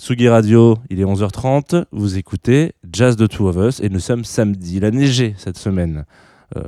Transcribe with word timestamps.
Tsugi 0.00 0.30
Radio, 0.30 0.78
il 0.88 0.98
est 0.98 1.04
11h30, 1.04 1.84
vous 1.92 2.16
écoutez 2.16 2.72
Jazz 2.90 3.16
de 3.16 3.26
Two 3.26 3.48
of 3.48 3.56
Us 3.56 3.80
et 3.80 3.90
nous 3.90 4.00
sommes 4.00 4.24
samedi. 4.24 4.78
Il 4.78 4.86
a 4.86 4.90
neigé 4.90 5.34
cette 5.36 5.58
semaine 5.58 6.06
euh, 6.56 6.62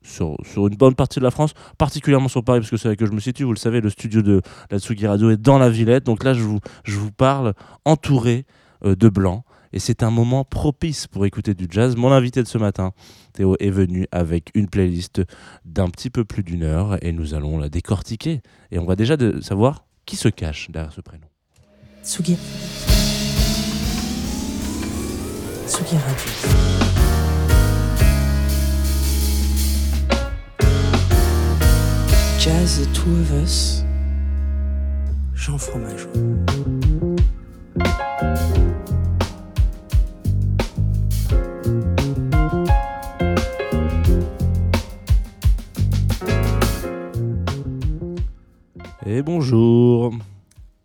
sur, 0.00 0.36
une 0.56 0.76
bonne 0.76 0.94
partie 0.94 1.18
de 1.18 1.24
la 1.24 1.32
France, 1.32 1.54
particulièrement 1.76 2.28
sur 2.28 2.44
Paris 2.44 2.60
parce 2.60 2.70
que 2.70 2.76
c'est 2.76 2.86
là 2.86 2.94
que 2.94 3.04
je 3.04 3.10
me 3.10 3.18
situe. 3.18 3.42
Vous 3.42 3.52
le 3.52 3.58
savez, 3.58 3.80
le 3.80 3.90
studio 3.90 4.22
de 4.22 4.42
la 4.70 4.78
Tsugi 4.78 5.08
Radio 5.08 5.30
est 5.30 5.36
dans 5.36 5.58
la 5.58 5.68
Villette, 5.68 6.06
donc 6.06 6.22
là 6.22 6.34
je 6.34 6.42
vous, 6.42 7.10
parle 7.10 7.52
entouré 7.84 8.46
euh, 8.84 8.94
de 8.94 9.08
blanc 9.08 9.44
et 9.72 9.80
c'est 9.80 10.04
un 10.04 10.12
moment 10.12 10.44
propice 10.44 11.08
pour 11.08 11.26
écouter 11.26 11.52
du 11.52 11.66
jazz. 11.68 11.96
Mon 11.96 12.12
invité 12.12 12.44
de 12.44 12.48
ce 12.48 12.58
matin, 12.58 12.92
Théo, 13.32 13.56
est 13.58 13.70
venu 13.70 14.06
avec 14.12 14.52
une 14.54 14.68
playlist 14.68 15.20
d'un 15.64 15.88
petit 15.88 16.10
peu 16.10 16.24
plus 16.24 16.44
d'une 16.44 16.62
heure 16.62 16.96
et 17.04 17.10
nous 17.10 17.34
allons 17.34 17.58
la 17.58 17.68
décortiquer. 17.68 18.40
Et 18.70 18.78
on 18.78 18.86
va 18.86 18.94
déjà 18.94 19.16
savoir 19.40 19.84
qui 20.06 20.14
se 20.14 20.28
cache 20.28 20.70
derrière 20.70 20.92
ce 20.92 21.00
prénom. 21.00 21.26
Tsugi. 22.06 22.38
Tsugi 25.66 25.96
Radio. 25.96 26.32
Jazz 32.38 32.78
The 32.78 32.86
Two 32.94 33.10
of 33.10 33.32
Us. 33.42 33.82
Jean 35.34 35.58
Fromageau. 35.58 36.08
Et 49.04 49.22
bonjour. 49.22 50.12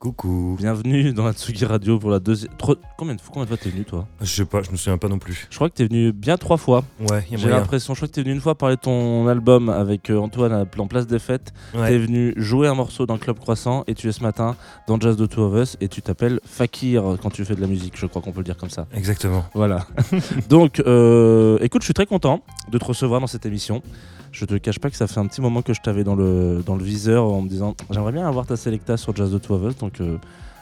Coucou. 0.01 0.55
Bienvenue 0.57 1.13
dans 1.13 1.25
la 1.25 1.31
Tsugi 1.33 1.63
Radio 1.63 1.99
pour 1.99 2.09
la 2.09 2.17
deuxième. 2.17 2.51
Tro... 2.57 2.75
Combien 2.97 3.13
de 3.13 3.21
fois, 3.21 3.29
combien 3.33 3.43
de 3.43 3.49
fois 3.49 3.57
t'es 3.57 3.69
venu 3.69 3.85
toi 3.85 4.07
Je 4.19 4.25
sais 4.25 4.45
pas, 4.45 4.63
je 4.63 4.71
me 4.71 4.75
souviens 4.75 4.97
pas 4.97 5.07
non 5.07 5.19
plus. 5.19 5.45
Je 5.51 5.55
crois 5.55 5.69
que 5.69 5.75
t'es 5.75 5.85
venu 5.85 6.11
bien 6.11 6.37
trois 6.37 6.57
fois. 6.57 6.83
Ouais, 7.11 7.23
y 7.29 7.35
a 7.35 7.37
J'ai 7.37 7.49
l'impression. 7.49 7.93
Je 7.93 7.99
crois 7.99 8.07
que 8.07 8.13
t'es 8.13 8.23
venu 8.23 8.33
une 8.33 8.41
fois 8.41 8.55
parler 8.55 8.77
de 8.77 8.81
ton 8.81 9.27
album 9.27 9.69
avec 9.69 10.09
euh, 10.09 10.17
Antoine 10.17 10.53
à- 10.53 10.65
en 10.81 10.87
place 10.87 11.05
des 11.05 11.19
fêtes. 11.19 11.53
Ouais. 11.75 11.87
T'es 11.89 11.99
venu 11.99 12.33
jouer 12.35 12.67
un 12.67 12.73
morceau 12.73 13.05
dans 13.05 13.19
Club 13.19 13.37
Croissant 13.37 13.83
et 13.85 13.93
tu 13.93 14.09
es 14.09 14.11
ce 14.11 14.23
matin 14.23 14.55
dans 14.87 14.99
Jazz 14.99 15.17
de 15.17 15.27
Two 15.27 15.43
of 15.43 15.61
Us 15.61 15.77
et 15.81 15.87
tu 15.87 16.01
t'appelles 16.01 16.39
Fakir 16.45 17.03
quand 17.21 17.29
tu 17.29 17.45
fais 17.45 17.53
de 17.53 17.61
la 17.61 17.67
musique. 17.67 17.93
Je 17.95 18.07
crois 18.07 18.23
qu'on 18.23 18.31
peut 18.31 18.39
le 18.39 18.45
dire 18.45 18.57
comme 18.57 18.71
ça. 18.71 18.87
Exactement. 18.95 19.45
Voilà. 19.53 19.85
Donc, 20.49 20.79
euh, 20.79 21.59
écoute, 21.61 21.83
je 21.83 21.85
suis 21.85 21.93
très 21.93 22.07
content 22.07 22.41
de 22.71 22.79
te 22.79 22.85
recevoir 22.85 23.21
dans 23.21 23.27
cette 23.27 23.45
émission. 23.45 23.83
Je 24.31 24.45
te 24.45 24.55
cache 24.55 24.79
pas 24.79 24.89
que 24.89 24.95
ça 24.95 25.07
fait 25.07 25.19
un 25.19 25.27
petit 25.27 25.41
moment 25.41 25.61
que 25.61 25.73
je 25.73 25.81
t'avais 25.81 26.03
dans 26.03 26.15
le, 26.15 26.63
dans 26.65 26.75
le 26.75 26.83
viseur 26.83 27.25
en 27.25 27.41
me 27.41 27.49
disant 27.49 27.75
j'aimerais 27.89 28.11
bien 28.13 28.27
avoir 28.27 28.45
ta 28.45 28.55
Selecta 28.55 28.95
sur 28.97 29.15
Jazz 29.15 29.31
de 29.31 29.37
Two 29.37 29.55
of 29.55 29.63
Us. 29.71 29.77
Donc, 29.77 29.99
euh, 29.99 30.17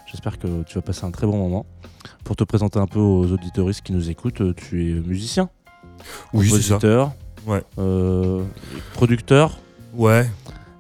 j'espère 0.08 0.40
que 0.40 0.64
tu 0.64 0.76
vas 0.76 0.82
passer 0.82 1.06
un 1.06 1.12
très 1.12 1.28
bon 1.28 1.38
moment. 1.38 1.66
Pour 2.24 2.36
te 2.36 2.44
présenter 2.44 2.80
un 2.80 2.88
peu 2.88 3.00
aux 3.00 3.32
auditoristes 3.32 3.82
qui 3.82 3.94
nous 3.94 4.10
écoutent, 4.10 4.42
euh, 4.42 4.54
tu 4.56 4.90
es 4.92 5.00
musicien, 5.00 5.50
Oui, 6.34 6.50
compositeur, 6.50 7.12
Ouais. 7.46 7.64
euh, 7.78 8.44
producteur. 8.94 9.60
Ouais. 9.94 10.28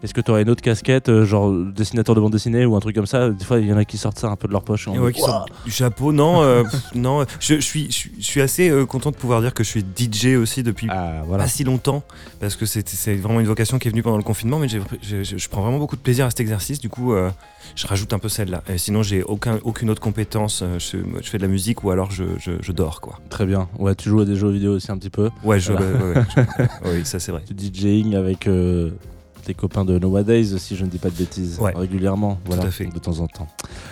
Est-ce 0.01 0.13
que 0.13 0.21
tu 0.21 0.31
aurais 0.31 0.43
une 0.43 0.49
autre 0.49 0.61
casquette, 0.61 1.09
euh, 1.09 1.25
genre 1.25 1.51
dessinateur 1.51 2.15
de 2.15 2.21
bande 2.21 2.31
dessinée 2.31 2.65
ou 2.65 2.73
un 2.77 2.79
truc 2.79 2.95
comme 2.95 3.05
ça? 3.05 3.31
Des 3.31 3.43
fois, 3.43 3.59
il 3.59 3.67
y 3.67 3.73
en 3.73 3.77
a 3.77 3.83
qui 3.83 3.97
sortent 3.97 4.17
ça 4.17 4.29
un 4.29 4.37
peu 4.37 4.47
de 4.47 4.53
leur 4.53 4.63
poche. 4.63 4.87
en 4.87 4.93
Et 4.93 4.99
ouais, 4.99 5.11
qui 5.11 5.19
sort 5.19 5.45
du 5.65 5.71
chapeau. 5.71 6.13
Non, 6.13 6.41
euh, 6.41 6.63
pff, 6.71 6.95
non. 6.95 7.25
Je, 7.41 7.55
je 7.55 7.59
suis, 7.59 7.87
je, 7.87 7.91
suis- 7.91 8.11
je 8.17 8.23
suis 8.23 8.39
assez 8.41 8.69
euh, 8.69 8.85
content 8.85 9.11
de 9.11 9.17
pouvoir 9.17 9.41
dire 9.41 9.53
que 9.53 9.61
je 9.61 9.69
suis 9.69 9.81
DJ 9.83 10.37
aussi 10.37 10.63
depuis 10.63 10.87
Ah, 10.89 11.23
voilà. 11.27 11.43
pas 11.43 11.49
si 11.49 11.65
longtemps 11.65 12.03
parce 12.39 12.55
que 12.55 12.65
c'est 12.65 13.15
vraiment 13.15 13.41
une 13.41 13.45
vocation 13.47 13.77
qui 13.77 13.89
est 13.89 13.91
venue 13.91 14.01
pendant 14.01 14.15
le 14.15 14.23
confinement, 14.23 14.57
mais 14.57 14.69
je, 14.69 15.47
prends 15.49 15.61
vraiment 15.63 15.79
beaucoup 15.79 15.97
de 15.97 16.01
plaisir 16.01 16.25
à 16.25 16.29
cet 16.29 16.39
exercice. 16.39 16.79
Du 16.79 16.87
coup, 16.87 17.11
euh, 17.13 17.29
je 17.75 17.85
rajoute 17.85 18.13
un 18.13 18.19
peu 18.19 18.29
celle-là. 18.29 18.63
Sinon, 18.77 19.03
j'ai 19.03 19.21
aucun, 19.23 19.59
aucune 19.63 19.89
autre 19.89 20.01
compétence. 20.01 20.63
Je, 20.77 20.97
fais 21.23 21.37
de 21.39 21.43
la 21.43 21.49
musique 21.49 21.83
ou 21.83 21.91
alors 21.91 22.09
je, 22.11 22.71
dors, 22.71 23.01
quoi. 23.01 23.19
Très 23.29 23.45
bien. 23.45 23.67
Ouais, 23.77 23.95
tu 23.95 24.07
joues 24.07 24.21
à 24.21 24.25
des 24.25 24.37
jeux 24.37 24.49
vidéo 24.49 24.75
aussi 24.75 24.89
un 24.93 24.97
petit 24.97 25.09
peu. 25.09 25.29
Ouais, 25.43 25.59
je, 25.59 25.73
Voilà. 25.73 25.85
ouais, 25.87 26.13
ouais, 26.15 26.67
oui, 26.85 27.01
ça 27.05 27.19
c'est 27.19 27.33
vrai. 27.33 27.43
Du 27.51 27.67
DJing 27.67 28.15
avec 28.15 28.47
tes 29.43 29.53
copains 29.53 29.85
de 29.85 29.97
Nowadays, 29.99 30.57
si 30.57 30.75
je 30.75 30.85
ne 30.85 30.89
dis 30.89 30.97
pas 30.97 31.09
de 31.09 31.15
bêtises, 31.15 31.59
Ouais. 31.59 31.73
régulièrement, 31.75 32.39
voilà, 32.45 32.63
à 32.63 32.71
fait. 32.71 32.85
de 32.85 32.99
temps 32.99 33.19
en 33.19 33.27
temps. 33.27 33.47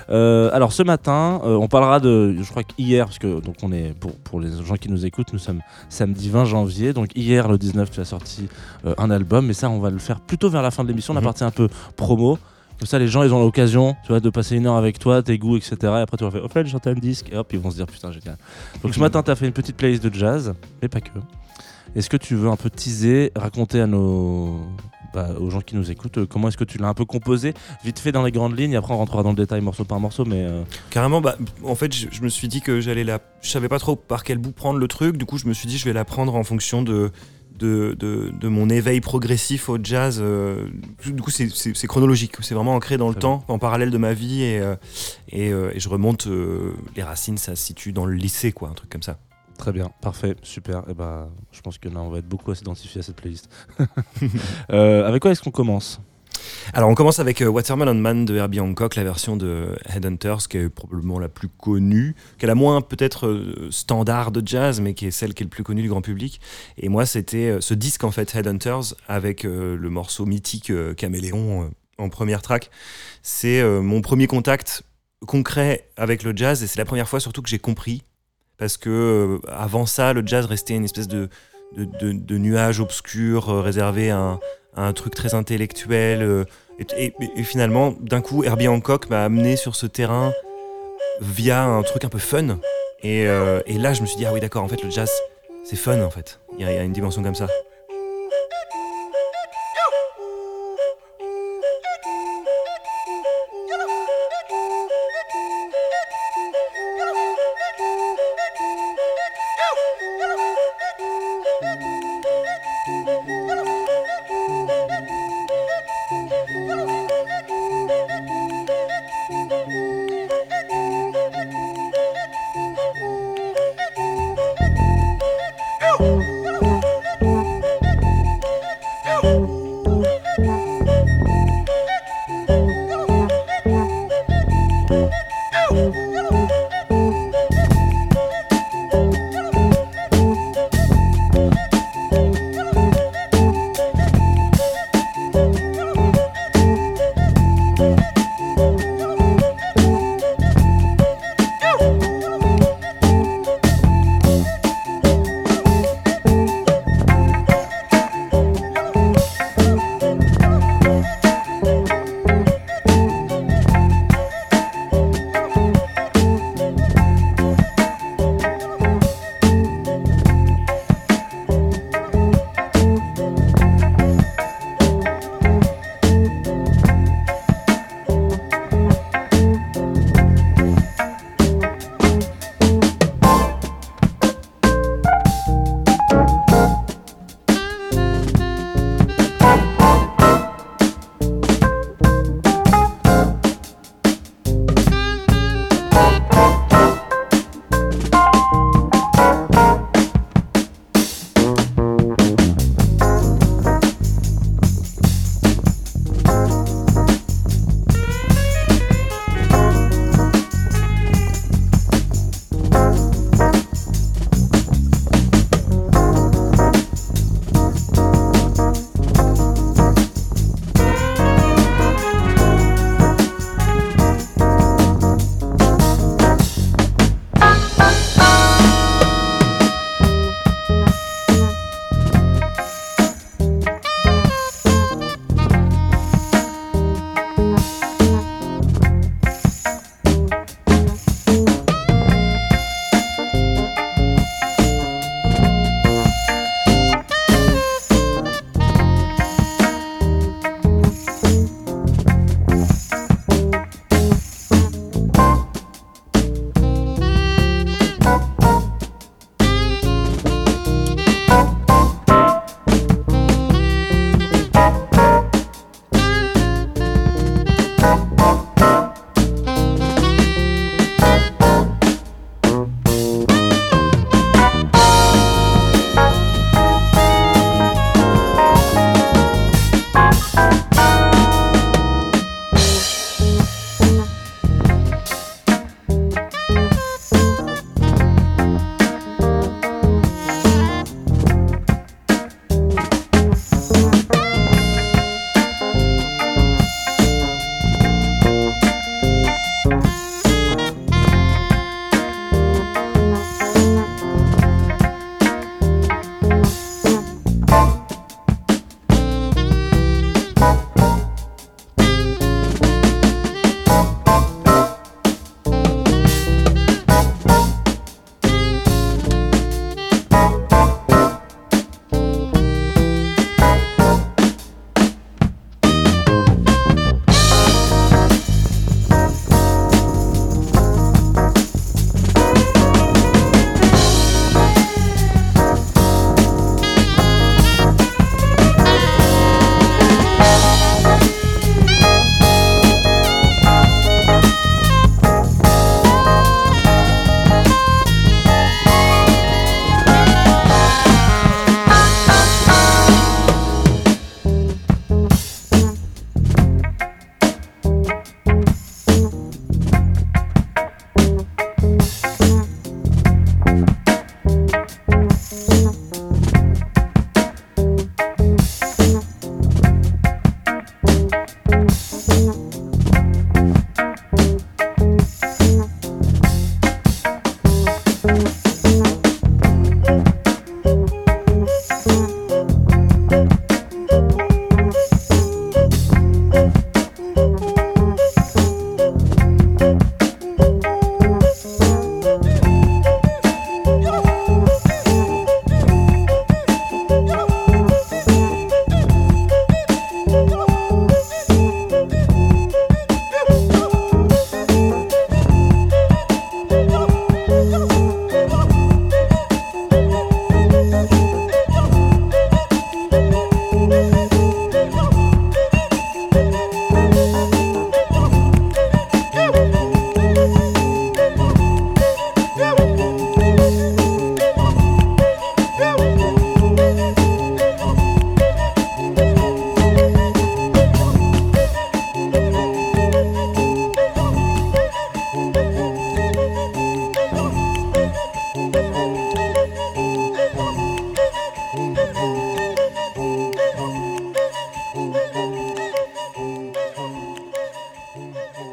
Euh, 0.10 0.50
alors 0.54 0.72
ce 0.74 0.84
matin, 0.84 1.42
euh, 1.44 1.56
on 1.56 1.68
parlera 1.68 2.00
de, 2.00 2.36
je 2.42 2.50
crois 2.50 2.64
qu'hier, 2.64 3.06
parce 3.06 3.20
que 3.20 3.40
donc 3.42 3.56
on 3.64 3.72
est 3.72 3.94
pour, 4.00 4.14
pour 4.14 4.40
les 4.40 4.50
gens 4.66 4.76
qui 4.76 4.90
nous 4.90 5.06
écoutent, 5.06 5.34
nous 5.34 5.40
sommes 5.40 5.62
samedi 5.90 6.30
20 6.30 6.46
janvier, 6.46 6.94
donc 6.94 7.10
hier 7.16 7.48
le 7.48 7.58
19, 7.58 7.90
tu 7.92 8.00
as 8.00 8.06
sorti 8.06 8.48
euh, 8.86 8.94
un 8.98 9.10
album, 9.12 9.46
mais 9.48 9.54
ça 9.54 9.70
on 9.70 9.80
va 9.80 9.90
le 9.90 9.98
faire 10.00 10.20
plutôt 10.20 10.50
vers 10.50 10.62
la 10.62 10.72
fin 10.72 10.84
de 10.84 10.90
l'émission, 10.90 11.14
la 11.14 11.20
Mhm. 11.22 11.26
partie 11.26 11.44
un 11.44 11.52
peu 11.52 11.68
promo. 11.96 12.38
Comme 12.80 12.86
ça, 12.86 13.00
les 13.00 13.08
gens, 13.08 13.24
ils 13.24 13.34
ont 13.34 13.40
l'occasion, 13.42 13.96
tu 14.04 14.10
vois, 14.10 14.20
de 14.20 14.30
passer 14.30 14.56
une 14.56 14.68
heure 14.68 14.76
avec 14.76 15.00
toi, 15.00 15.24
tes 15.24 15.40
goûts, 15.40 15.58
etc. 15.58 15.76
Et 15.82 15.88
après, 15.88 16.16
tu 16.16 16.24
vas 16.24 16.30
faire, 16.30 16.46
au 16.46 16.48
fait, 16.48 16.64
j'ai 16.64 16.72
chanté 16.74 16.92
un 16.92 16.94
disque, 16.94 17.28
et 17.32 17.36
hop, 17.36 17.48
ils 17.52 17.58
vont 17.58 17.72
se 17.72 17.76
dire, 17.78 17.88
putain, 17.88 18.12
génial. 18.12 18.38
Donc 18.84 18.94
ce 18.94 19.00
matin, 19.00 19.24
tu 19.24 19.32
as 19.32 19.36
fait 19.36 19.48
une 19.48 19.52
petite 19.52 19.76
playlist 19.76 20.04
de 20.06 20.14
jazz, 20.14 20.54
mais 20.80 20.88
pas 20.88 21.02
que. 21.02 21.10
Est-ce 21.96 22.08
que 22.08 22.18
tu 22.18 22.36
veux 22.36 22.50
un 22.50 22.56
peu 22.56 22.70
teaser, 22.70 23.32
raconter 23.36 23.82
à 23.82 23.88
nos, 23.88 24.60
bah, 25.14 25.30
aux 25.40 25.50
gens 25.50 25.62
qui 25.62 25.76
nous 25.76 25.90
écoutent, 25.92 26.18
euh, 26.20 26.26
comment 26.26 26.48
est-ce 26.50 26.58
que 26.58 26.64
tu 26.64 26.78
l'as 26.78 26.88
un 26.88 26.94
peu 26.94 27.06
composé, 27.06 27.54
vite 27.84 28.00
fait 28.00 28.12
dans 28.12 28.24
les 28.24 28.32
grandes 28.32 28.58
lignes, 28.58 28.76
après 28.76 28.94
on 28.94 28.98
rentrera 28.98 29.24
dans 29.24 29.30
le 29.32 29.36
détail 29.36 29.62
morceau 29.62 29.84
par 29.86 30.00
morceau, 30.00 30.26
mais 30.26 30.44
euh, 30.44 30.64
Carrément, 30.90 31.22
bah, 31.22 31.38
en 31.64 31.76
fait, 31.76 31.94
je, 31.94 32.08
je 32.12 32.22
me 32.22 32.30
suis 32.30 32.48
dit 32.48 32.62
que 32.62 32.80
j'allais 32.82 33.04
la. 33.04 33.20
Je 33.42 33.50
savais 33.50 33.70
pas 33.70 33.80
trop 33.80 33.96
par 33.96 34.24
quel 34.24 34.38
bout 34.38 34.52
prendre 34.52 34.80
le 34.80 34.88
truc. 34.88 35.18
Du 35.18 35.26
coup, 35.26 35.38
je 35.38 35.48
me 35.48 35.54
suis 35.54 35.68
dit, 35.68 35.78
je 35.78 35.86
vais 35.86 35.94
la 35.94 36.06
prendre 36.06 36.36
en 36.36 36.44
fonction 36.44 36.82
de. 36.82 37.12
De, 37.58 37.96
de, 37.98 38.32
de 38.40 38.48
mon 38.50 38.70
éveil 38.70 39.02
progressif 39.02 39.68
au 39.68 39.80
jazz. 39.82 40.20
euh, 40.22 40.68
du 41.04 41.20
coup, 41.24 41.32
c'est- 41.32 41.88
chronologique. 41.88 42.36
C'est 42.42 42.54
vraiment 42.54 42.76
ancré 42.76 42.98
dans 42.98 43.10
le 43.10 43.16
temps, 43.16 43.44
en 43.48 43.58
parallèle 43.58 43.90
de 43.90 43.98
ma 43.98 44.14
vie. 44.14 44.44
Et, 44.44 44.60
euh, 44.60 44.76
et, 45.30 45.52
euh, 45.52 45.72
et 45.74 45.80
je 45.80 45.90
remonte. 45.90 46.28
les 46.96 47.02
racines, 47.02 47.40
ça 47.40 47.56
se 47.56 47.64
situe 47.66 47.94
dans 47.94 48.06
le 48.06 48.14
lycée, 48.14 48.52
quoi, 48.52 48.70
un 48.70 48.74
truc 48.74 48.92
comme 48.92 49.02
ça. 49.02 49.18
Très 49.58 49.72
bien, 49.72 49.92
parfait, 50.02 50.36
super. 50.44 50.84
Et 50.90 50.94
bah, 50.94 51.30
je 51.52 51.62
pense 51.62 51.78
que 51.78 51.90
là, 51.90 52.00
on 52.02 52.10
va 52.10 52.20
être 52.20 52.28
beaucoup 52.28 52.52
à 52.52 52.56
s'identifier 52.56 53.00
à 53.00 53.04
cette 53.04 53.16
playlist. 53.16 53.50
Euh, 54.72 55.08
avec 55.08 55.22
quoi 55.22 55.32
est-ce 55.32 55.42
qu'on 55.42 55.52
commence? 55.52 56.00
Alors, 56.74 56.90
on 56.90 56.96
commence 56.96 57.20
avec 57.20 57.42
euh, 57.42 57.48
Watermelon 57.48 57.96
Man 57.96 58.26
de 58.26 58.36
Herbie 58.36 58.60
Hancock, 58.60 58.96
la 58.96 59.04
version 59.04 59.38
de 59.38 59.78
Headhunters, 59.86 60.48
qui 60.50 60.58
est 60.58 60.70
probablement 60.70 61.20
la 61.20 61.30
plus 61.30 61.48
connue, 61.48 62.16
qui 62.38 62.46
est 62.46 62.48
la 62.48 62.56
moins 62.56 62.82
peut-être 62.82 63.28
euh, 63.28 63.70
standard 63.72 64.32
de 64.32 64.46
jazz, 64.46 64.82
mais 64.82 64.94
qui 64.94 65.08
est 65.08 65.12
celle 65.12 65.34
qui 65.34 65.44
est 65.44 65.46
le 65.46 65.50
plus 65.50 65.64
connue 65.64 65.82
du 65.82 65.90
grand 65.90 66.02
public. 66.02 66.42
Et 66.78 66.90
moi, 66.90 67.06
c'était 67.06 67.58
ce 67.62 67.74
disque, 67.74 68.04
en 68.04 68.12
fait, 68.12 68.36
Headhunters, 68.36 68.96
avec 69.08 69.44
le 69.44 69.90
morceau 69.90 70.26
mythique 70.26 70.72
Caméléon 70.96 71.72
en 71.98 72.10
première 72.10 72.42
track. 72.42 72.70
C'est 73.24 73.64
mon 73.64 74.02
premier 74.02 74.28
contact 74.28 74.84
concret 75.26 75.90
avec 75.98 76.24
le 76.24 76.36
jazz, 76.36 76.62
et 76.64 76.68
c'est 76.68 76.80
la 76.80 76.86
première 76.86 77.08
fois 77.08 77.20
surtout 77.20 77.42
que 77.42 77.50
j'ai 77.50 77.60
compris. 77.60 78.04
Parce 78.58 78.78
que 78.78 78.90
euh, 78.90 79.52
avant 79.52 79.86
ça, 79.86 80.14
le 80.14 80.26
jazz 80.26 80.46
restait 80.46 80.76
une 80.76 80.86
espèce 80.86 81.08
de, 81.08 81.30
de, 81.76 82.38
nuage 82.38 82.80
obscur 82.80 83.50
euh, 83.50 83.62
réservé 83.62 84.10
à 84.10 84.40
un, 84.76 84.94
truc 84.94 85.14
très 85.14 85.36
intellectuel. 85.36 86.22
euh, 86.22 86.46
et, 86.80 87.14
finalement, 87.44 87.96
d'un 88.00 88.22
coup, 88.22 88.44
Herbie 88.44 88.68
Hancock 88.68 89.10
m'a 89.10 89.24
amené 89.24 89.56
sur 89.56 89.76
ce 89.76 89.88
terrain 89.88 90.32
via 91.22 91.64
un 91.64 91.82
truc 91.84 92.04
un 92.04 92.10
peu 92.10 92.20
fun. 92.20 92.60
Et, 93.04 93.26
là, 93.26 93.94
je 93.94 94.02
me 94.02 94.06
suis 94.06 94.18
dit, 94.18 94.26
ah 94.26 94.34
oui, 94.34 94.40
d'accord, 94.40 94.64
en 94.64 94.68
fait, 94.68 94.84
le 94.84 94.90
jazz, 94.90 95.12
c'est 95.64 95.76
fun, 95.76 96.02
en 96.04 96.12
fait. 96.12 96.40
Il 96.60 96.66
y 96.66 96.70
a 96.70 96.84
une 96.84 96.94
dimension 96.94 97.24
comme 97.24 97.36
ça. 97.36 97.48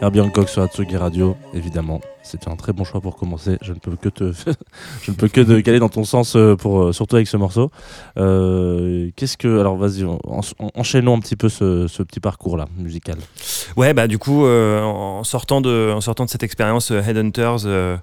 Herbie 0.05 0.21
Hancock 0.21 0.51
sur 0.51 0.61
Atsugi 0.61 0.99
Radio, 0.99 1.35
évidemment. 1.55 1.99
C'était 2.23 2.51
un 2.51 2.57
très 2.57 2.75
bon 2.75 2.85
choix 2.85 3.01
pour 3.01 3.17
commencer. 3.17 3.57
Je 3.63 3.73
ne 3.73 3.79
peux 3.79 3.97
que 3.97 4.11
te, 4.11 4.33
je 5.03 5.11
ne 5.11 5.17
peux 5.17 5.29
que 5.29 5.41
te 5.41 5.59
caler 5.61 5.79
dans 5.79 5.89
ton 5.89 6.05
sens 6.05 6.37
euh, 6.37 6.57
pour 6.57 6.83
euh, 6.83 6.93
surtout 6.93 7.17
avec 7.17 7.27
ce 7.27 7.39
morceau. 7.39 7.71
Euh, 8.19 9.09
Qu'est-ce 9.17 9.39
que, 9.39 9.59
alors 9.59 9.77
vas-y, 9.79 10.05
en- 10.05 10.19
en- 10.27 10.43
enchaînons 10.75 11.17
un 11.17 11.21
petit 11.21 11.37
peu 11.37 11.49
ce, 11.49 11.87
ce 11.89 12.03
petit 12.03 12.21
parcours 12.21 12.59
là 12.59 12.67
musical. 12.77 13.17
Ouais, 13.79 13.95
bah 13.95 14.07
du 14.07 14.19
coup, 14.19 14.45
en 14.47 15.25
sortant 15.25 15.63
de, 15.63 15.91
en 15.95 16.03
sortant 16.03 16.27
de 16.27 16.31
cette 16.31 16.43
expérience 16.43 16.91
Headhunters, 16.91 17.65
euh, 17.65 17.97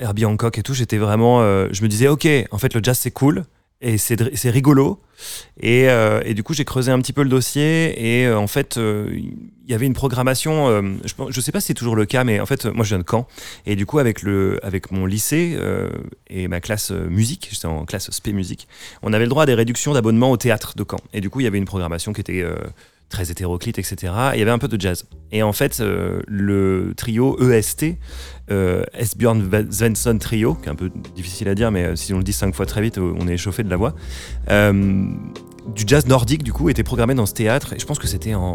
Herbie 0.00 0.24
Hancock 0.24 0.56
et 0.56 0.62
tout, 0.62 0.72
j'étais 0.72 0.96
vraiment, 0.96 1.42
je 1.70 1.82
me 1.82 1.88
disais, 1.88 2.08
ok, 2.08 2.26
en 2.50 2.56
fait, 2.56 2.72
le 2.72 2.80
jazz 2.82 2.96
c'est 2.98 3.10
cool 3.10 3.44
et 3.80 3.98
c'est 3.98 4.50
rigolo. 4.50 5.00
Et, 5.60 5.88
euh, 5.88 6.20
et 6.24 6.34
du 6.34 6.42
coup, 6.42 6.54
j'ai 6.54 6.64
creusé 6.64 6.92
un 6.92 7.00
petit 7.00 7.12
peu 7.12 7.22
le 7.22 7.28
dossier 7.28 8.20
et 8.20 8.26
euh, 8.26 8.38
en 8.38 8.46
fait, 8.46 8.76
euh, 8.76 9.10
il 9.12 9.70
y 9.70 9.74
avait 9.74 9.86
une 9.86 9.94
programmation. 9.94 10.68
euh, 10.68 10.82
je, 11.04 11.14
je 11.28 11.40
sais 11.40 11.52
pas 11.52 11.60
si 11.60 11.68
c'est 11.68 11.74
toujours 11.74 11.96
le 11.96 12.06
cas, 12.06 12.22
mais 12.24 12.38
en 12.40 12.46
fait, 12.46 12.66
moi, 12.66 12.84
je 12.84 12.90
viens 12.90 12.98
de 12.98 13.04
Caen 13.08 13.26
et 13.66 13.74
du 13.76 13.84
coup, 13.84 13.98
avec 13.98 14.22
le, 14.22 14.60
avec 14.64 14.90
mon 14.92 15.06
lycée 15.06 15.56
euh, 15.58 15.90
et 16.28 16.46
ma 16.48 16.60
classe 16.60 16.90
musique, 16.90 17.48
j'étais 17.50 17.66
en 17.66 17.84
classe 17.84 18.10
spé 18.10 18.32
musique, 18.32 18.68
on 19.02 19.12
avait 19.12 19.24
le 19.24 19.30
droit 19.30 19.42
à 19.42 19.46
des 19.46 19.54
réductions 19.54 19.92
d'abonnement 19.92 20.30
au 20.30 20.36
théâtre 20.36 20.74
de 20.76 20.84
Caen. 20.88 21.00
Et 21.12 21.20
du 21.20 21.30
coup, 21.30 21.40
il 21.40 21.44
y 21.44 21.48
avait 21.48 21.58
une 21.58 21.64
programmation 21.64 22.12
qui 22.12 22.20
était 22.20 22.44
très 23.08 23.30
hétéroclite, 23.30 23.78
etc. 23.78 23.96
Et 24.32 24.36
il 24.36 24.38
y 24.38 24.42
avait 24.42 24.50
un 24.50 24.58
peu 24.58 24.68
de 24.68 24.80
jazz. 24.80 25.04
Et 25.32 25.42
en 25.42 25.52
fait, 25.52 25.78
euh, 25.80 26.20
le 26.26 26.92
trio 26.96 27.38
EST, 27.40 27.96
euh, 28.50 28.82
Esbjörn 28.94 29.42
Svensson 29.70 30.18
Trio, 30.18 30.54
qui 30.54 30.66
est 30.68 30.72
un 30.72 30.74
peu 30.74 30.90
difficile 31.16 31.48
à 31.48 31.54
dire, 31.54 31.70
mais 31.70 31.84
euh, 31.84 31.96
si 31.96 32.12
on 32.14 32.18
le 32.18 32.24
dit 32.24 32.32
cinq 32.32 32.54
fois 32.54 32.66
très 32.66 32.80
vite, 32.82 32.98
on 32.98 33.26
est 33.28 33.34
échauffé 33.34 33.62
de 33.62 33.70
la 33.70 33.76
voix, 33.76 33.94
euh, 34.50 34.72
du 35.74 35.84
jazz 35.86 36.06
nordique, 36.06 36.42
du 36.42 36.52
coup, 36.52 36.68
était 36.70 36.82
programmé 36.82 37.14
dans 37.14 37.26
ce 37.26 37.34
théâtre. 37.34 37.74
Et 37.74 37.78
je 37.78 37.84
pense 37.86 37.98
que 37.98 38.06
c'était 38.06 38.34
en 38.34 38.54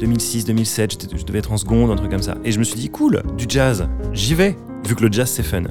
2006-2007, 0.00 0.92
j'étais- 0.92 1.16
je 1.16 1.24
devais 1.24 1.38
être 1.40 1.52
en 1.52 1.56
seconde, 1.56 1.90
un 1.90 1.96
truc 1.96 2.10
comme 2.10 2.22
ça. 2.22 2.36
Et 2.44 2.52
je 2.52 2.58
me 2.58 2.64
suis 2.64 2.76
dit, 2.78 2.88
cool, 2.88 3.22
du 3.36 3.46
jazz, 3.48 3.88
j'y 4.12 4.34
vais, 4.34 4.56
vu 4.86 4.94
que 4.94 5.04
le 5.04 5.12
jazz 5.12 5.28
c'est 5.30 5.42
fun. 5.42 5.62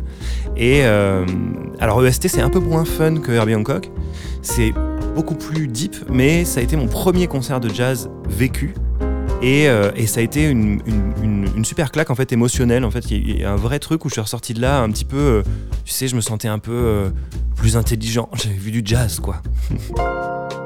Et 0.58 0.84
alors, 0.84 2.06
EST, 2.06 2.28
c'est 2.28 2.42
un 2.42 2.50
peu 2.50 2.60
moins 2.60 2.86
fun 2.86 3.16
que 3.18 3.32
Herbie 3.32 3.56
Hancock. 3.56 3.90
C'est 4.42 4.74
beaucoup 5.16 5.36
plus 5.36 5.68
deep, 5.68 5.96
mais 6.10 6.46
ça 6.46 6.60
a 6.60 6.64
été 6.64 6.76
mon 6.76 6.88
premier 6.88 7.28
concert 7.28 7.60
de 7.60 7.70
jazz 7.70 8.10
vécu. 8.28 8.74
Et, 9.42 9.68
euh, 9.68 9.92
ça 10.06 10.20
a 10.20 10.24
été 10.24 10.50
une 10.50 11.66
super 11.66 11.92
claque 11.92 12.10
en 12.10 12.16
fait 12.16 12.32
émotionnelle. 12.32 12.84
En 12.86 12.92
fait, 12.92 13.12
il 13.12 13.40
y 13.40 13.44
a 13.44 13.52
un 13.52 13.56
vrai 13.56 13.80
truc 13.80 14.06
où 14.06 14.10
je 14.10 14.14
suis 14.14 14.22
ressorti 14.22 14.54
de 14.54 14.62
là 14.62 14.82
un 14.82 14.90
petit 14.90 15.06
peu, 15.06 15.18
euh, 15.18 15.44
tu 15.86 15.94
sais, 15.94 16.08
je 16.08 16.16
me 16.16 16.22
sentais 16.22 16.48
un 16.48 16.60
peu 16.60 16.72
euh, 16.72 17.10
plus 17.56 17.78
intelligent. 17.78 18.30
J'avais 18.34 18.56
vu 18.56 18.72
du 18.72 18.82
jazz, 18.84 19.20
quoi. 19.20 19.42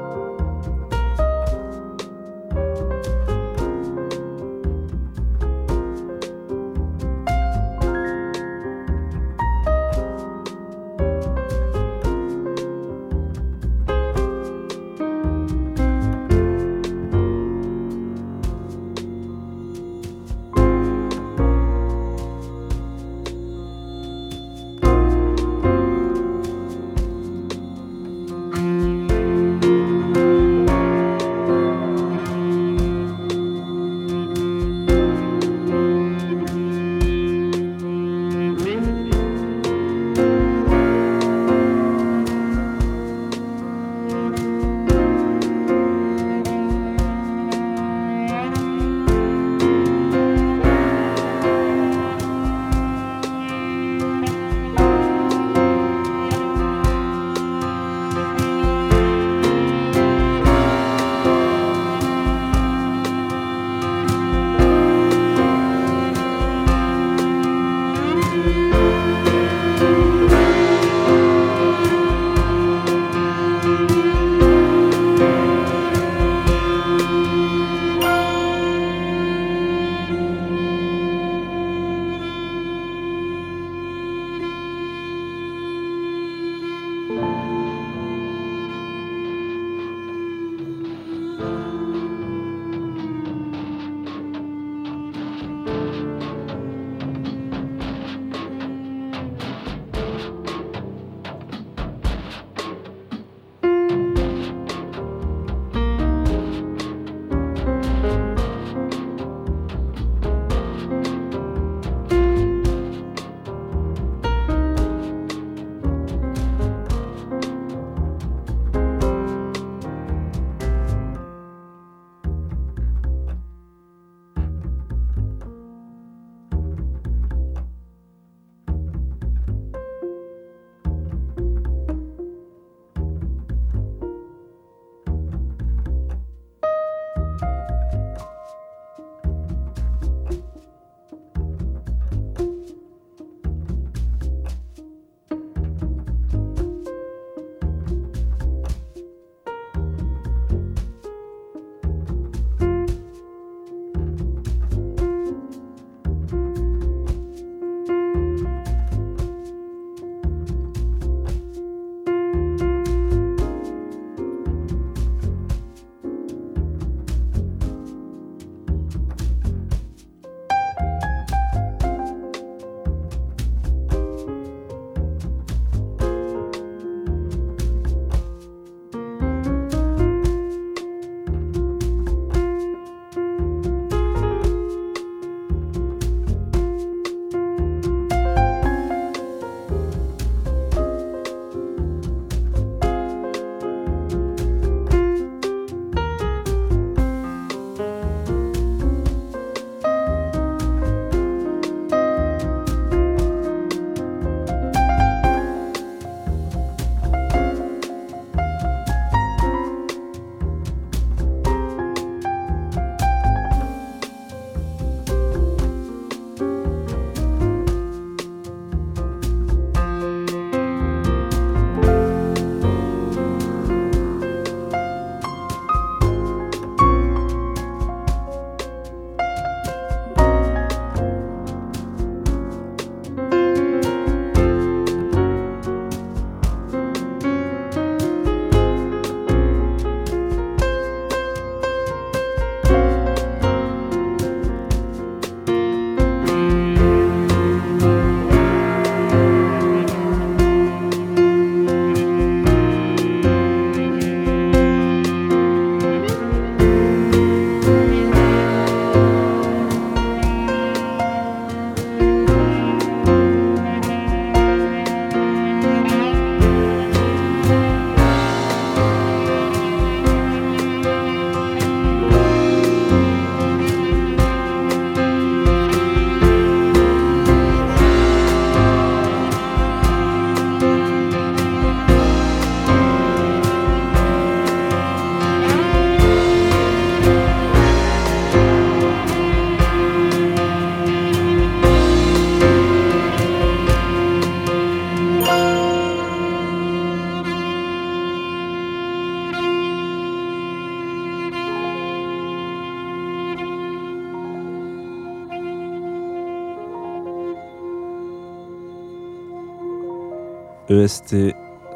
EST 310.76 311.34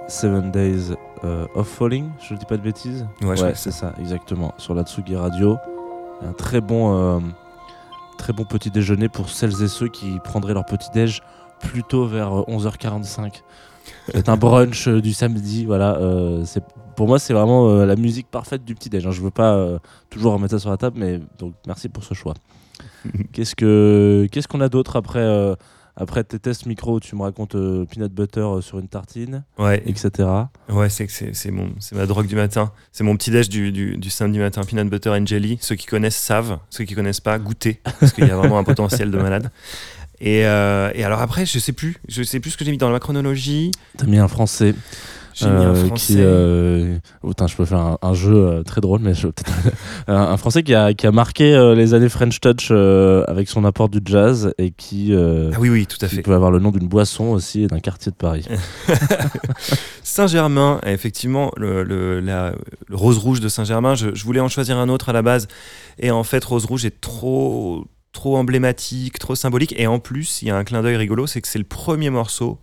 Seven 0.08 0.50
Days 0.50 0.94
euh, 1.24 1.46
of 1.54 1.68
Falling, 1.68 2.10
je 2.20 2.34
ne 2.34 2.38
dis 2.38 2.46
pas 2.46 2.56
de 2.56 2.62
bêtises? 2.62 3.06
Ouais, 3.22 3.36
que 3.36 3.54
c'est 3.54 3.70
ça, 3.70 3.94
exactement. 4.00 4.52
Sur 4.58 4.74
la 4.74 4.82
Tsugi 4.82 5.16
Radio. 5.16 5.56
Un 6.22 6.32
très 6.32 6.60
bon, 6.60 6.94
euh, 6.96 7.20
très 8.18 8.32
bon 8.32 8.44
petit 8.44 8.70
déjeuner 8.70 9.08
pour 9.08 9.28
celles 9.30 9.62
et 9.62 9.68
ceux 9.68 9.88
qui 9.88 10.18
prendraient 10.24 10.54
leur 10.54 10.64
petit 10.66 10.90
déj 10.92 11.22
plutôt 11.60 12.06
vers 12.06 12.40
euh, 12.40 12.42
11h45. 12.48 13.42
C'est 14.12 14.28
un 14.28 14.36
brunch 14.36 14.88
euh, 14.88 15.00
du 15.00 15.12
samedi, 15.12 15.64
voilà. 15.64 15.96
euh, 15.96 16.42
c'est 16.44 16.62
pour 16.96 17.06
moi, 17.06 17.18
c'est 17.18 17.32
vraiment 17.32 17.68
euh, 17.70 17.86
la 17.86 17.96
musique 17.96 18.28
parfaite 18.30 18.64
du 18.64 18.74
petit 18.74 18.90
déj. 18.90 19.06
hein. 19.06 19.10
Je 19.10 19.20
veux 19.22 19.30
pas 19.30 19.54
euh, 19.54 19.78
toujours 20.10 20.32
remettre 20.34 20.52
ça 20.52 20.58
sur 20.58 20.70
la 20.70 20.76
table, 20.76 20.98
mais 20.98 21.20
donc 21.38 21.54
merci 21.66 21.88
pour 21.88 22.04
ce 22.04 22.12
choix. 22.14 22.34
Qu'est-ce 23.32 23.54
que 23.54 24.26
qu'est-ce 24.30 24.48
qu'on 24.48 24.60
a 24.60 24.68
d'autre 24.68 24.96
après 24.96 25.20
euh, 25.20 25.54
après 25.96 26.24
tes 26.24 26.38
tests 26.38 26.66
micro 26.66 26.94
où 26.96 27.00
tu 27.00 27.14
me 27.16 27.22
racontes 27.22 27.54
euh, 27.54 27.84
peanut 27.84 28.12
butter 28.12 28.40
euh, 28.40 28.60
sur 28.60 28.78
une 28.78 28.88
tartine, 28.88 29.44
Ouais, 29.58 29.82
etc. 29.86 30.28
ouais 30.68 30.88
c'est 30.88 31.08
c'est 31.10 31.34
c'est 31.34 31.50
mon 31.50 31.70
c'est 31.78 31.94
ma 31.96 32.06
drogue 32.06 32.26
du 32.26 32.36
matin. 32.36 32.72
C'est 32.92 33.04
mon 33.04 33.16
petit 33.16 33.30
déj 33.30 33.48
du, 33.48 33.72
du, 33.72 33.96
du 33.96 34.10
samedi 34.10 34.38
matin, 34.38 34.62
peanut 34.64 34.88
butter 34.88 35.10
and 35.10 35.26
jelly. 35.26 35.58
Ceux 35.60 35.74
qui 35.74 35.86
connaissent 35.86 36.16
savent, 36.16 36.58
ceux 36.70 36.84
qui 36.84 36.94
connaissent 36.94 37.20
pas, 37.20 37.38
goûtez 37.38 37.80
parce 38.00 38.12
qu'il 38.12 38.26
y 38.26 38.30
a 38.30 38.36
vraiment 38.36 38.58
un 38.58 38.64
potentiel 38.64 39.10
de 39.10 39.18
malade. 39.18 39.50
Et, 40.22 40.44
euh, 40.46 40.90
et 40.94 41.02
alors 41.02 41.20
après, 41.20 41.46
je 41.46 41.58
sais 41.58 41.72
plus, 41.72 41.96
je 42.08 42.22
sais 42.22 42.40
plus 42.40 42.50
ce 42.50 42.56
que 42.58 42.64
j'ai 42.64 42.70
mis 42.70 42.76
dans 42.78 42.90
la 42.90 43.00
chronologie. 43.00 43.70
T'as 43.96 44.04
mis 44.06 44.18
un 44.18 44.28
français. 44.28 44.74
Euh, 45.42 45.86
français. 45.86 46.14
qui 46.14 46.14
euh, 46.18 46.98
oh, 47.22 47.32
je 47.46 47.56
peux 47.56 47.64
faire 47.64 47.78
un, 47.78 47.98
un 48.02 48.14
jeu 48.14 48.34
euh, 48.34 48.62
très 48.62 48.80
drôle 48.80 49.00
mais 49.02 49.14
je 49.14 49.28
peut-être 49.28 49.52
un, 50.08 50.14
un 50.16 50.36
français 50.36 50.62
qui 50.62 50.74
a, 50.74 50.92
qui 50.92 51.06
a 51.06 51.12
marqué 51.12 51.54
euh, 51.54 51.74
les 51.74 51.94
années 51.94 52.08
French 52.08 52.40
Touch 52.40 52.70
avec 52.72 53.48
son 53.48 53.64
apport 53.64 53.88
du 53.88 54.00
jazz 54.04 54.52
et 54.58 54.70
qui, 54.72 55.14
Ah 55.14 55.56
oui, 55.60 55.70
oui, 55.70 55.86
tout 55.86 55.98
à 56.02 56.08
qui 56.08 56.16
fait. 56.16 56.22
peut 56.22 56.34
avoir 56.34 56.50
le 56.50 56.58
nom 56.58 56.70
d'une 56.70 56.88
boisson 56.88 57.26
aussi 57.26 57.62
et 57.62 57.66
d'un 57.68 57.80
quartier 57.80 58.10
de 58.12 58.16
Paris. 58.16 58.46
Saint-Germain, 60.02 60.80
effectivement, 60.84 61.52
le, 61.56 61.82
le- 61.82 62.20
la- 62.20 62.54
le 62.88 62.96
rose 62.96 63.18
rouge 63.18 63.40
de 63.40 63.48
Saint-Germain, 63.48 63.94
je, 63.94 64.14
je 64.14 64.24
voulais 64.24 64.40
en 64.40 64.48
choisir 64.48 64.76
un 64.78 64.88
autre 64.88 65.08
à 65.08 65.12
la 65.12 65.22
base. 65.22 65.48
Et 65.98 66.10
en 66.10 66.24
fait, 66.24 66.44
rose 66.44 66.64
rouge 66.64 66.84
est 66.84 67.00
trop, 67.00 67.84
trop 68.12 68.36
emblématique, 68.36 69.18
trop 69.18 69.34
symbolique. 69.34 69.74
Et 69.78 69.86
en 69.86 69.98
plus, 69.98 70.42
il 70.42 70.48
y 70.48 70.50
a 70.50 70.56
un 70.56 70.64
clin 70.64 70.82
d'œil 70.82 70.96
rigolo, 70.96 71.26
c'est 71.26 71.40
que 71.40 71.48
c'est 71.48 71.58
le 71.58 71.64
premier 71.64 72.10
morceau 72.10 72.58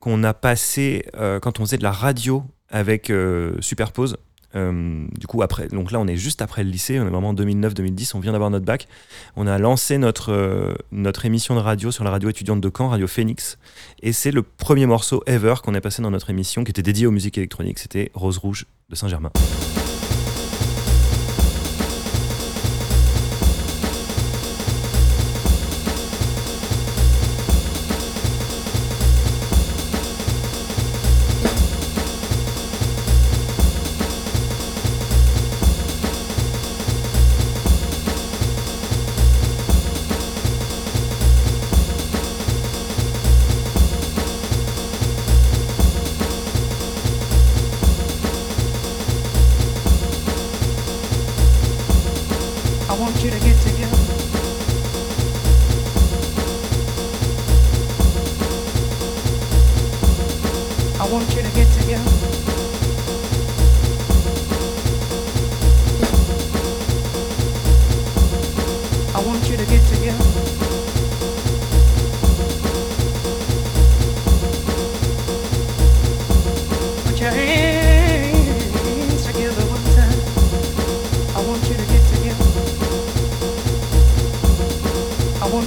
qu'on 0.00 0.22
a 0.24 0.34
passé 0.34 1.04
euh, 1.16 1.40
quand 1.40 1.60
on 1.60 1.64
faisait 1.64 1.78
de 1.78 1.82
la 1.82 1.92
radio 1.92 2.42
avec 2.70 3.10
euh, 3.10 3.54
Superpose. 3.60 4.16
Euh, 4.54 5.06
du 5.18 5.26
coup, 5.26 5.42
après, 5.42 5.68
donc 5.68 5.92
là, 5.92 6.00
on 6.00 6.06
est 6.06 6.16
juste 6.16 6.40
après 6.40 6.64
le 6.64 6.70
lycée, 6.70 6.98
on 6.98 7.06
est 7.06 7.10
vraiment 7.10 7.30
en 7.30 7.34
2009-2010, 7.34 8.12
on 8.14 8.20
vient 8.20 8.32
d'avoir 8.32 8.50
notre 8.50 8.64
bac. 8.64 8.88
On 9.36 9.46
a 9.46 9.58
lancé 9.58 9.98
notre, 9.98 10.74
notre 10.92 11.26
émission 11.26 11.54
de 11.54 11.60
radio 11.60 11.90
sur 11.90 12.04
la 12.04 12.10
radio 12.10 12.30
étudiante 12.30 12.60
de 12.60 12.70
Caen, 12.74 12.88
Radio 12.88 13.06
Phoenix. 13.06 13.58
Et 14.02 14.12
c'est 14.12 14.30
le 14.30 14.42
premier 14.42 14.86
morceau 14.86 15.22
ever 15.26 15.56
qu'on 15.62 15.74
a 15.74 15.80
passé 15.80 16.00
dans 16.00 16.10
notre 16.10 16.30
émission 16.30 16.64
qui 16.64 16.70
était 16.70 16.82
dédié 16.82 17.06
aux 17.06 17.10
musiques 17.10 17.36
électroniques. 17.36 17.78
C'était 17.78 18.10
Rose 18.14 18.38
Rouge 18.38 18.66
de 18.88 18.94
Saint-Germain. 18.94 19.30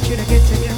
Want 0.09 0.19
you 0.19 0.25
to 0.25 0.31
get 0.31 0.47
together. 0.47 0.68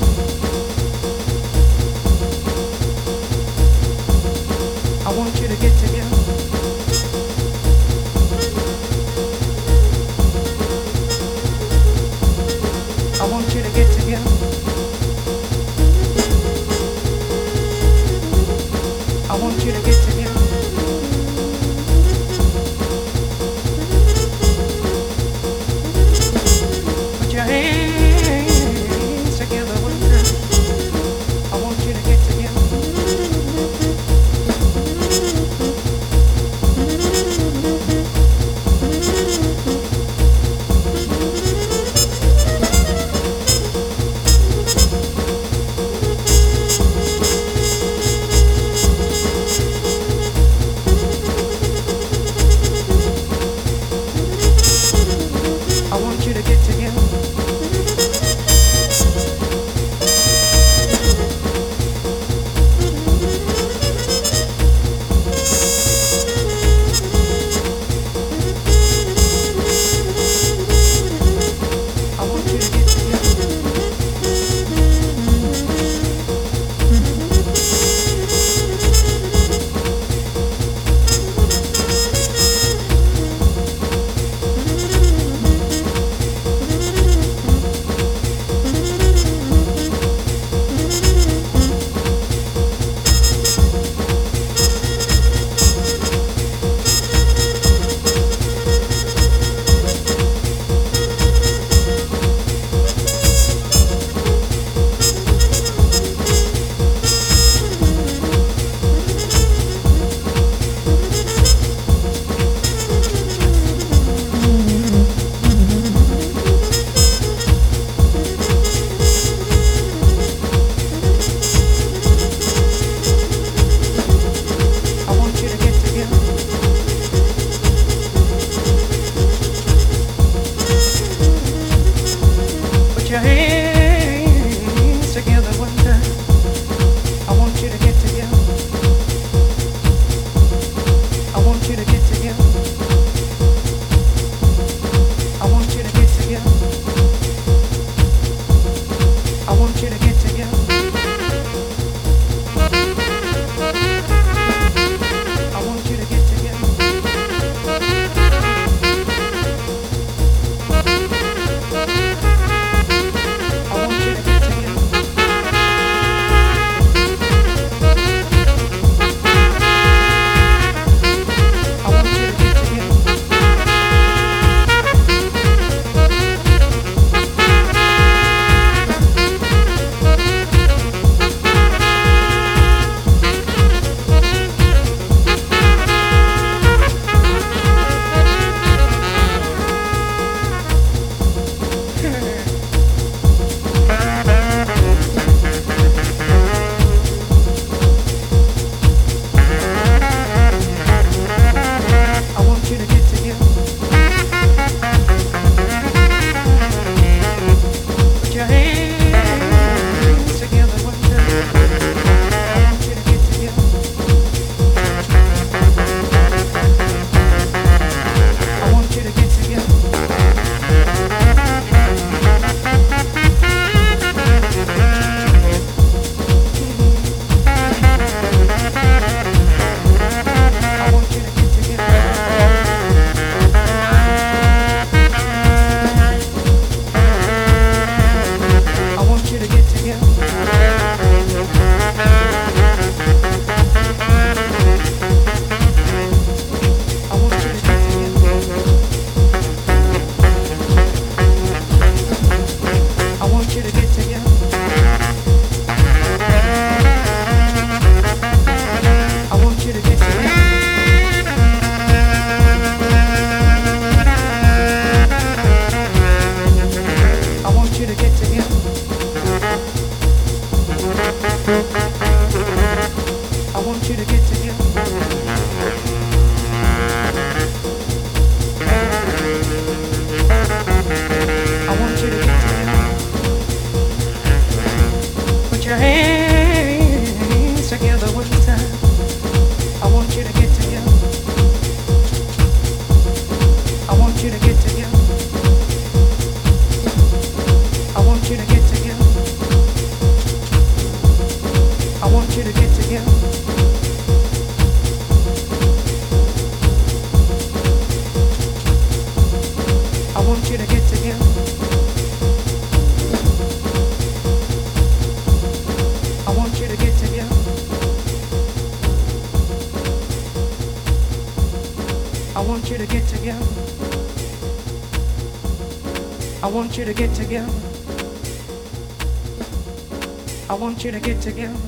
Want 330.81 330.93
you 330.93 330.99
to 330.99 331.07
get 331.07 331.21
together. 331.21 331.59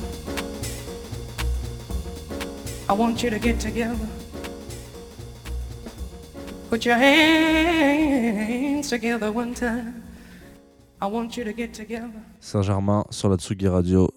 I 2.89 2.93
want 2.93 3.21
you 3.21 3.29
to 3.29 3.39
get 3.39 3.59
together. 3.59 4.07
Put 6.71 6.85
your 6.85 6.95
hands 6.95 8.89
together 8.89 9.31
one 9.31 9.53
time. 9.53 10.01
I 10.99 11.05
want 11.05 11.37
you 11.37 11.43
to 11.43 11.53
get 11.53 11.73
together. 11.73 12.09
Saint-Germain 12.39 13.05
sur 13.11 13.29
la 13.29 13.37
Tsugi 13.37 13.67
Radio. 13.67 14.09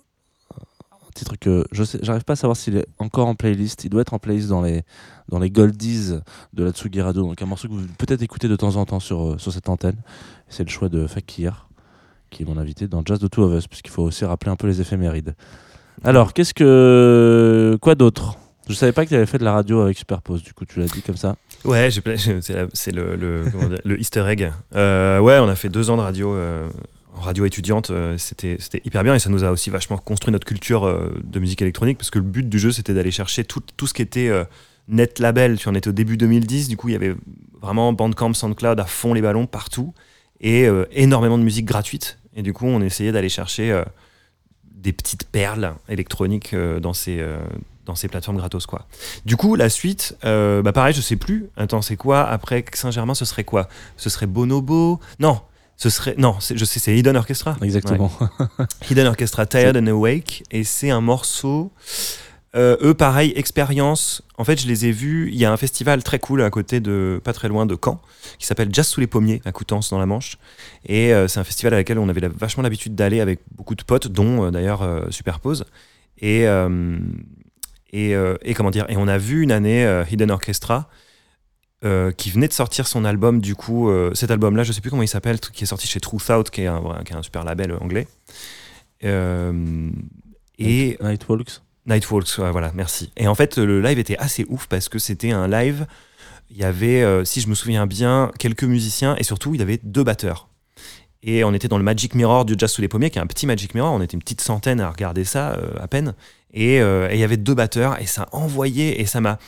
Un 0.54 1.12
titre 1.14 1.36
que 1.38 1.66
je 1.72 1.84
sais, 1.84 1.98
j'arrive 2.00 2.24
pas 2.24 2.32
à 2.32 2.36
savoir 2.36 2.56
s'il 2.56 2.76
est 2.78 2.86
encore 2.98 3.28
en 3.28 3.34
playlist. 3.34 3.84
Il 3.84 3.90
doit 3.90 4.00
être 4.00 4.14
en 4.14 4.18
playlist 4.18 4.48
dans 4.48 4.62
les, 4.62 4.82
dans 5.28 5.38
les 5.38 5.50
goldies 5.50 6.12
de 6.54 6.64
la 6.64 6.70
Tsugi 6.70 7.02
Radio. 7.02 7.22
Donc 7.22 7.42
un 7.42 7.46
morceau 7.46 7.68
que 7.68 7.74
vous 7.74 7.86
peut-être 7.98 8.22
écoutez 8.22 8.48
de 8.48 8.56
temps 8.56 8.76
en 8.76 8.86
temps 8.86 9.00
sur, 9.00 9.32
euh, 9.32 9.38
sur 9.38 9.52
cette 9.52 9.68
antenne. 9.68 10.00
C'est 10.48 10.64
le 10.64 10.70
choix 10.70 10.88
de 10.88 11.06
Fakir, 11.06 11.65
qui 12.36 12.42
est 12.42 12.46
mon 12.46 12.58
invité 12.58 12.86
dans 12.86 13.02
Jazz 13.04 13.18
de 13.18 13.28
Two 13.28 13.44
of 13.44 13.58
Us, 13.58 13.66
puisqu'il 13.66 13.90
faut 13.90 14.02
aussi 14.02 14.24
rappeler 14.24 14.50
un 14.50 14.56
peu 14.56 14.66
les 14.66 14.80
éphémérides. 14.80 15.34
Alors, 16.04 16.34
qu'est-ce 16.34 16.52
que. 16.54 17.78
Quoi 17.80 17.94
d'autre? 17.94 18.36
Je 18.68 18.74
savais 18.74 18.92
pas 18.92 19.04
que 19.04 19.10
tu 19.10 19.14
avais 19.16 19.26
fait 19.26 19.38
de 19.38 19.44
la 19.44 19.52
radio 19.52 19.80
avec 19.80 19.96
Superpose, 19.96 20.42
du 20.42 20.52
coup, 20.52 20.64
tu 20.64 20.80
l'as 20.80 20.86
dit 20.86 21.00
comme 21.00 21.16
ça. 21.16 21.36
Ouais, 21.64 21.88
c'est 22.74 22.92
le, 22.92 23.98
Easter 23.98 24.24
egg. 24.28 24.52
Euh, 24.74 25.18
ouais, 25.20 25.38
on 25.38 25.48
a 25.48 25.54
fait 25.54 25.68
deux 25.68 25.88
ans 25.88 25.96
de 25.96 26.02
radio, 26.02 26.34
euh, 26.34 26.68
en 27.16 27.20
radio 27.20 27.44
étudiante. 27.46 27.90
euh, 27.90 28.18
C'était 28.18 28.56
c'était 28.58 28.82
hyper 28.84 29.02
bien 29.04 29.14
et 29.14 29.18
ça 29.20 29.30
nous 29.30 29.44
a 29.44 29.50
aussi 29.50 29.70
vachement 29.70 29.96
construit 29.96 30.32
notre 30.32 30.46
culture 30.46 30.84
euh, 30.84 31.14
de 31.24 31.38
musique 31.38 31.62
électronique 31.62 31.96
parce 31.96 32.10
que 32.10 32.18
le 32.18 32.24
but 32.24 32.48
du 32.48 32.58
jeu 32.58 32.72
c'était 32.72 32.92
d'aller 32.92 33.12
chercher 33.12 33.44
tout, 33.44 33.62
tout 33.76 33.86
ce 33.86 33.94
qui 33.94 34.02
était 34.02 34.30
net 34.88 35.18
label. 35.20 35.58
Tu 35.58 35.68
en 35.68 35.74
étais 35.74 35.88
au 35.88 35.92
début 35.92 36.16
2010, 36.16 36.68
du 36.68 36.76
coup 36.76 36.88
il 36.88 36.92
y 36.92 36.96
avait 36.96 37.14
vraiment 37.62 37.92
Bandcamp, 37.92 38.34
SoundCloud 38.34 38.78
à 38.80 38.84
fond 38.84 39.14
les 39.14 39.22
ballons 39.22 39.46
partout 39.46 39.94
et 40.40 40.66
énormément 40.92 41.38
de 41.38 41.42
musique 41.44 41.64
gratuite. 41.64 42.18
Et 42.36 42.42
du 42.42 42.52
coup 42.52 42.66
on 42.66 42.80
essayait 42.80 43.10
d'aller 43.12 43.28
chercher 43.28 43.72
euh, 43.72 43.82
des 44.64 44.92
petites 44.92 45.24
perles 45.24 45.74
électroniques 45.88 46.54
euh, 46.54 46.78
dans 46.78 46.92
ces. 46.92 47.18
euh, 47.18 47.38
dans 47.86 47.94
ces 47.94 48.08
plateformes 48.08 48.36
gratos 48.38 48.66
quoi. 48.66 48.88
Du 49.26 49.36
coup, 49.36 49.54
la 49.54 49.68
suite, 49.68 50.16
euh, 50.24 50.60
bah 50.60 50.72
pareil, 50.72 50.92
je 50.92 51.00
sais 51.00 51.14
plus. 51.14 51.46
Attends, 51.56 51.82
c'est 51.82 51.94
quoi? 51.94 52.26
Après 52.28 52.64
Saint-Germain 52.74 53.14
Ce 53.14 53.24
serait 53.24 53.44
quoi? 53.44 53.68
Ce 53.96 54.10
serait 54.10 54.26
Bonobo? 54.26 54.98
Non, 55.20 55.40
ce 55.76 55.88
serait 55.88 56.16
non, 56.18 56.36
je 56.40 56.64
sais, 56.64 56.80
c'est 56.80 56.96
Hidden 56.98 57.16
Orchestra. 57.16 57.56
Exactement. 57.62 58.10
Ouais. 58.20 58.66
Hidden 58.90 59.06
Orchestra, 59.06 59.46
Tired 59.46 59.76
and 59.80 59.86
Awake, 59.86 60.42
et 60.50 60.64
c'est 60.64 60.90
un 60.90 61.00
morceau. 61.00 61.70
Euh, 62.56 62.76
eux, 62.82 62.94
pareil, 62.94 63.32
expérience. 63.36 64.22
En 64.38 64.44
fait, 64.44 64.60
je 64.60 64.66
les 64.66 64.86
ai 64.86 64.92
vus. 64.92 65.28
Il 65.30 65.38
y 65.38 65.44
a 65.44 65.52
un 65.52 65.56
festival 65.56 66.02
très 66.02 66.18
cool 66.18 66.42
à 66.42 66.50
côté 66.50 66.80
de, 66.80 67.20
pas 67.22 67.32
très 67.32 67.48
loin 67.48 67.66
de 67.66 67.76
Caen, 67.82 68.00
qui 68.38 68.46
s'appelle 68.46 68.68
Jazz 68.72 68.86
sous 68.86 69.00
les 69.00 69.06
pommiers 69.06 69.42
à 69.44 69.52
Coutances 69.52 69.90
dans 69.90 69.98
la 69.98 70.06
Manche. 70.06 70.38
Et 70.86 71.12
euh, 71.12 71.28
c'est 71.28 71.38
un 71.38 71.44
festival 71.44 71.74
à 71.74 71.76
laquelle 71.76 71.98
on 71.98 72.08
avait 72.08 72.26
vachement 72.28 72.62
l'habitude 72.62 72.94
d'aller 72.94 73.20
avec 73.20 73.40
beaucoup 73.54 73.74
de 73.74 73.82
potes, 73.82 74.08
dont 74.08 74.46
euh, 74.46 74.50
d'ailleurs 74.50 74.82
Superpose. 75.10 75.64
Et 76.18 76.46
et, 77.92 78.14
et 78.42 78.54
comment 78.54 78.70
dire 78.70 78.86
Et 78.88 78.96
on 78.96 79.06
a 79.06 79.16
vu 79.16 79.42
une 79.42 79.52
année 79.52 79.86
Hidden 80.10 80.30
Orchestra. 80.30 80.88
qui 81.82 82.30
venait 82.30 82.48
de 82.48 82.52
sortir 82.52 82.86
son 82.86 83.04
album 83.04 83.40
du 83.40 83.54
coup 83.54 83.90
cet 84.14 84.30
album 84.30 84.56
là 84.56 84.64
je 84.64 84.72
sais 84.72 84.80
plus 84.80 84.90
comment 84.90 85.02
il 85.02 85.08
s'appelle 85.08 85.38
qui 85.40 85.64
est 85.64 85.66
sorti 85.66 85.86
chez 85.86 86.00
Truth 86.00 86.28
Out 86.30 86.50
qui 86.50 86.62
est 86.62 86.66
un, 86.66 86.82
qui 87.04 87.12
est 87.12 87.16
un 87.16 87.22
super 87.22 87.44
label 87.44 87.74
anglais 87.80 88.08
et 90.58 90.96
Nightwalks. 91.00 91.60
Nightwalks, 91.86 92.38
voilà, 92.38 92.72
merci. 92.74 93.12
Et 93.16 93.28
en 93.28 93.34
fait, 93.34 93.58
le 93.58 93.80
live 93.80 93.98
était 93.98 94.16
assez 94.18 94.44
ouf 94.48 94.66
parce 94.66 94.88
que 94.88 94.98
c'était 94.98 95.30
un 95.30 95.46
live. 95.48 95.86
Il 96.50 96.56
y 96.56 96.64
avait, 96.64 97.02
euh, 97.02 97.24
si 97.24 97.40
je 97.40 97.48
me 97.48 97.54
souviens 97.54 97.86
bien, 97.86 98.30
quelques 98.38 98.64
musiciens 98.64 99.16
et 99.18 99.22
surtout, 99.22 99.54
il 99.54 99.60
y 99.60 99.62
avait 99.62 99.80
deux 99.82 100.04
batteurs. 100.04 100.48
Et 101.22 101.42
on 101.44 101.52
était 101.54 101.68
dans 101.68 101.78
le 101.78 101.84
Magic 101.84 102.14
Mirror 102.14 102.44
du 102.44 102.54
Jazz 102.56 102.70
sous 102.70 102.82
les 102.82 102.88
pommiers, 102.88 103.10
qui 103.10 103.18
est 103.18 103.22
un 103.22 103.26
petit 103.26 103.46
Magic 103.46 103.74
Mirror. 103.74 103.92
On 103.92 104.00
était 104.02 104.14
une 104.14 104.22
petite 104.22 104.40
centaine 104.40 104.80
à 104.80 104.90
regarder 104.90 105.24
ça, 105.24 105.54
euh, 105.54 105.70
à 105.80 105.88
peine. 105.88 106.14
Et, 106.52 106.80
euh, 106.80 107.08
et 107.10 107.14
il 107.14 107.20
y 107.20 107.24
avait 107.24 107.36
deux 107.36 107.54
batteurs 107.54 108.00
et 108.00 108.06
ça 108.06 108.28
envoyait 108.32 109.00
et 109.00 109.06
ça 109.06 109.20
m'a. 109.20 109.38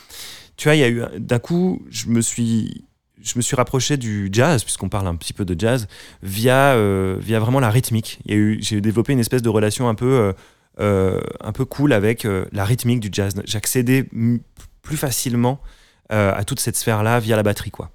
Tu 0.57 0.66
vois, 0.68 0.74
il 0.74 0.81
y 0.81 0.85
a 0.85 0.88
eu. 0.88 1.03
un- 1.03 1.11
D'un 1.18 1.38
coup, 1.38 1.83
je 1.90 2.09
me 2.09 2.20
suis. 2.20 2.85
Je 3.22 3.33
me 3.37 3.42
suis 3.42 3.57
rapproché 3.57 3.96
du 3.96 4.29
jazz, 4.33 4.62
puisqu'on 4.62 4.88
parle 4.88 5.07
un 5.09 5.16
petit 5.16 5.33
peu 5.33 5.44
de 5.44 5.59
jazz, 5.59 5.88
via, 6.22 6.77
via 7.18 7.40
vraiment 7.40 7.59
la 7.59 7.68
rythmique. 7.68 8.20
J'ai 8.27 8.81
développé 8.81 9.12
une 9.12 9.18
espèce 9.18 9.42
de 9.42 9.48
relation 9.48 9.88
un 9.88 9.96
peu, 9.96 10.33
un 10.79 11.53
peu 11.53 11.64
cool 11.64 11.93
avec 11.93 12.25
euh, 12.25 12.47
la 12.53 12.64
rythmique 12.64 13.01
du 13.01 13.09
jazz. 13.11 13.35
J'accédais 13.45 14.09
plus 14.83 14.97
facilement 14.97 15.61
euh, 16.12 16.33
à 16.35 16.45
toute 16.45 16.61
cette 16.61 16.77
sphère-là 16.77 17.21
via 17.21 17.37
la 17.37 17.43
batterie, 17.43 17.71
quoi. 17.71 17.91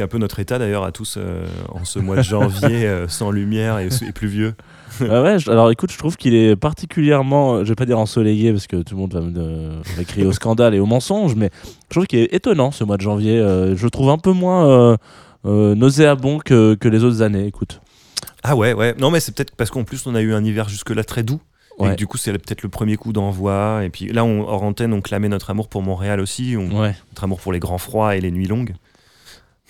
Qui 0.00 0.02
est 0.02 0.04
un 0.04 0.08
peu 0.08 0.18
notre 0.18 0.40
état 0.40 0.58
d'ailleurs 0.58 0.84
à 0.84 0.92
tous 0.92 1.16
euh, 1.18 1.46
en 1.68 1.84
ce 1.84 1.98
mois 1.98 2.16
de 2.16 2.22
janvier 2.22 2.86
euh, 2.86 3.06
sans 3.06 3.30
lumière 3.30 3.78
et, 3.78 3.88
et 4.06 4.12
pluvieux. 4.12 4.54
Ah 5.08 5.22
ouais, 5.22 5.38
je- 5.38 5.50
alors 5.50 5.70
écoute, 5.70 5.92
je 5.92 5.98
trouve 5.98 6.16
qu'il 6.16 6.34
est 6.34 6.56
particulièrement, 6.56 7.54
euh, 7.56 7.64
je 7.64 7.68
vais 7.68 7.74
pas 7.74 7.86
dire 7.86 7.98
ensoleillé 7.98 8.50
parce 8.52 8.66
que 8.66 8.76
tout 8.82 8.94
le 8.94 9.00
monde 9.00 9.12
va 9.14 9.20
me 9.20 9.70
va 9.96 10.04
crier 10.04 10.26
au 10.26 10.32
scandale 10.32 10.74
et 10.74 10.78
au 10.80 10.86
mensonge, 10.86 11.34
mais 11.34 11.50
je 11.90 11.94
trouve 11.94 12.06
qu'il 12.06 12.18
est 12.18 12.32
étonnant 12.34 12.70
ce 12.70 12.82
mois 12.84 12.96
de 12.96 13.02
janvier. 13.02 13.36
je 13.38 13.82
le 13.84 13.90
trouve 13.90 14.08
un 14.10 14.18
peu 14.18 14.32
moins 14.32 14.96
nauséabond 15.44 16.38
que, 16.38 16.74
que 16.74 16.88
les 16.88 17.04
autres 17.04 17.22
années. 17.22 17.46
Écoute. 17.46 17.80
Ah 18.42 18.56
ouais, 18.56 18.72
ouais. 18.72 18.94
Non, 18.98 19.10
mais 19.10 19.20
c'est 19.20 19.34
peut-être 19.34 19.54
parce 19.54 19.70
qu'en 19.70 19.84
plus 19.84 20.06
on 20.06 20.14
a 20.14 20.20
eu 20.20 20.32
un 20.32 20.44
hiver 20.44 20.68
jusque-là 20.68 21.04
très 21.04 21.22
doux. 21.22 21.40
Et 21.78 21.82
Ouais. 21.84 21.96
du 21.96 22.06
coup, 22.06 22.18
c'est 22.18 22.32
peut-être 22.32 22.62
le 22.62 22.68
premier 22.68 22.96
coup 22.96 23.12
d'envoi. 23.14 23.80
Et 23.84 23.88
puis 23.88 24.06
là, 24.12 24.22
on, 24.22 24.42
hors 24.42 24.62
antenne, 24.64 24.92
on 24.92 25.00
clamait 25.00 25.30
notre 25.30 25.48
amour 25.48 25.68
pour 25.68 25.80
Montréal 25.82 26.20
aussi, 26.20 26.54
on- 26.58 26.78
Ouais, 26.78 26.94
notre 27.10 27.24
amour 27.24 27.40
pour 27.40 27.52
les 27.54 27.58
grands 27.58 27.78
froids 27.78 28.16
et 28.16 28.20
les 28.20 28.30
nuits 28.30 28.46
longues. 28.48 28.74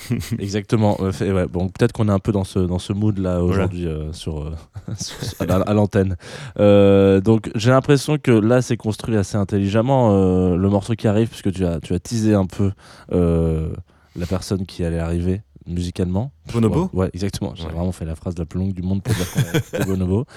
exactement. 0.39 0.97
Euh, 1.01 1.13
fait- 1.13 1.33
ouais, 1.33 1.47
bon, 1.47 1.69
peut-être 1.69 1.93
qu'on 1.93 2.09
est 2.09 2.13
un 2.13 2.19
peu 2.19 2.33
dans 2.33 2.45
ce, 2.45 2.59
dans 2.59 2.79
ce 2.79 2.93
mood 2.93 3.19
là 3.19 3.43
aujourd'hui 3.43 3.87
euh, 3.87 4.13
sur, 4.13 4.43
euh, 4.43 4.51
sur- 4.99 5.51
à, 5.51 5.55
à 5.55 5.75
l'antenne. 5.75 6.17
Euh, 6.59 7.21
donc 7.21 7.51
j'ai 7.55 7.71
l'impression 7.71 8.19
que 8.19 8.31
là 8.31 8.63
c'est 8.63 8.77
construit 8.77 9.17
assez 9.17 9.37
intelligemment 9.37 10.11
le 10.57 10.69
morceau 10.69 10.95
qui 10.95 11.09
arrive 11.09 11.29
puisque 11.29 11.53
tu 11.53 11.65
as, 11.65 11.81
tu 11.81 11.95
as 11.95 11.99
teasé 12.01 12.35
un 12.35 12.47
peu 12.47 12.73
la 13.11 14.27
personne 14.27 14.67
qui 14.67 14.85
allait 14.85 14.99
arriver 14.99 15.43
musicalement. 15.67 16.33
Bonobo 16.53 16.91
Ouais, 16.93 17.05
ouais, 17.05 17.11
exactement. 17.15 17.53
J'ai 17.55 17.65
Ouais. 17.65 17.73
vraiment 17.73 17.93
fait 17.93 18.05
la 18.05 18.15
phrase 18.17 18.35
la 18.39 18.45
plus 18.47 18.59
longue 18.59 18.73
du 18.73 18.83
monde 18.83 19.03
pour 19.03 19.15
dire 19.15 19.27
qu'on 19.33 19.79
a 19.81 19.85
Bonobo. 19.85 20.25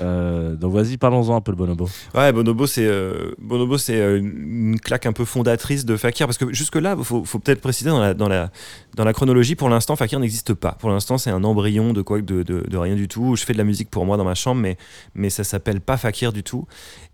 Euh, 0.00 0.56
donc 0.56 0.72
vas-y, 0.74 0.96
parlons-en 0.96 1.36
un 1.36 1.40
peu 1.40 1.52
de 1.52 1.56
Bonobo. 1.56 1.88
Ouais, 2.16 2.32
Bonobo, 2.32 2.66
c'est 2.66 2.84
euh, 2.86 3.30
Bonobo, 3.38 3.78
c'est 3.78 3.94
euh, 4.00 4.18
une 4.18 4.80
claque 4.80 5.06
un 5.06 5.12
peu 5.12 5.24
fondatrice 5.24 5.84
de 5.84 5.96
Fakir 5.96 6.26
parce 6.26 6.36
que 6.36 6.52
jusque 6.52 6.74
là, 6.74 6.96
faut, 7.00 7.24
faut 7.24 7.38
peut-être 7.38 7.60
préciser 7.60 7.90
dans 7.90 8.00
la 8.00 8.12
dans 8.12 8.28
la 8.28 8.50
dans 8.96 9.04
la 9.04 9.12
chronologie. 9.12 9.54
Pour 9.54 9.68
l'instant, 9.68 9.94
Fakir 9.94 10.18
n'existe 10.18 10.52
pas. 10.54 10.72
Pour 10.72 10.90
l'instant, 10.90 11.16
c'est 11.16 11.30
un 11.30 11.44
embryon 11.44 11.92
de 11.92 12.02
quoi 12.02 12.20
de, 12.20 12.42
de, 12.42 12.64
de 12.68 12.76
rien 12.76 12.96
du 12.96 13.06
tout. 13.06 13.36
Je 13.36 13.44
fais 13.44 13.52
de 13.52 13.58
la 13.58 13.64
musique 13.64 13.88
pour 13.88 14.04
moi 14.04 14.16
dans 14.16 14.24
ma 14.24 14.34
chambre, 14.34 14.60
mais 14.60 14.76
mais 15.14 15.30
ça 15.30 15.44
s'appelle 15.44 15.80
pas 15.80 15.96
Fakir 15.96 16.32
du 16.32 16.42
tout. 16.42 16.66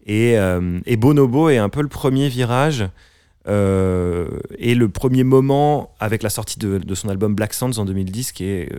Et, 0.07 0.37
et 0.87 0.97
Bonobo 0.97 1.51
est 1.51 1.59
un 1.59 1.69
peu 1.69 1.83
le 1.83 1.89
premier 1.89 2.29
virage. 2.31 2.87
Euh, 3.49 4.29
et 4.59 4.75
le 4.75 4.89
premier 4.91 5.25
moment 5.25 5.95
avec 5.99 6.23
la 6.23 6.29
sortie 6.29 6.59
de, 6.59 6.95
son 6.95 7.09
album 7.09 7.35
Black 7.35 7.55
Sands 7.55 7.79
en 7.79 7.85
2010 7.87 8.33
qui 8.33 8.45
est, 8.45 8.71
euh, 8.73 8.79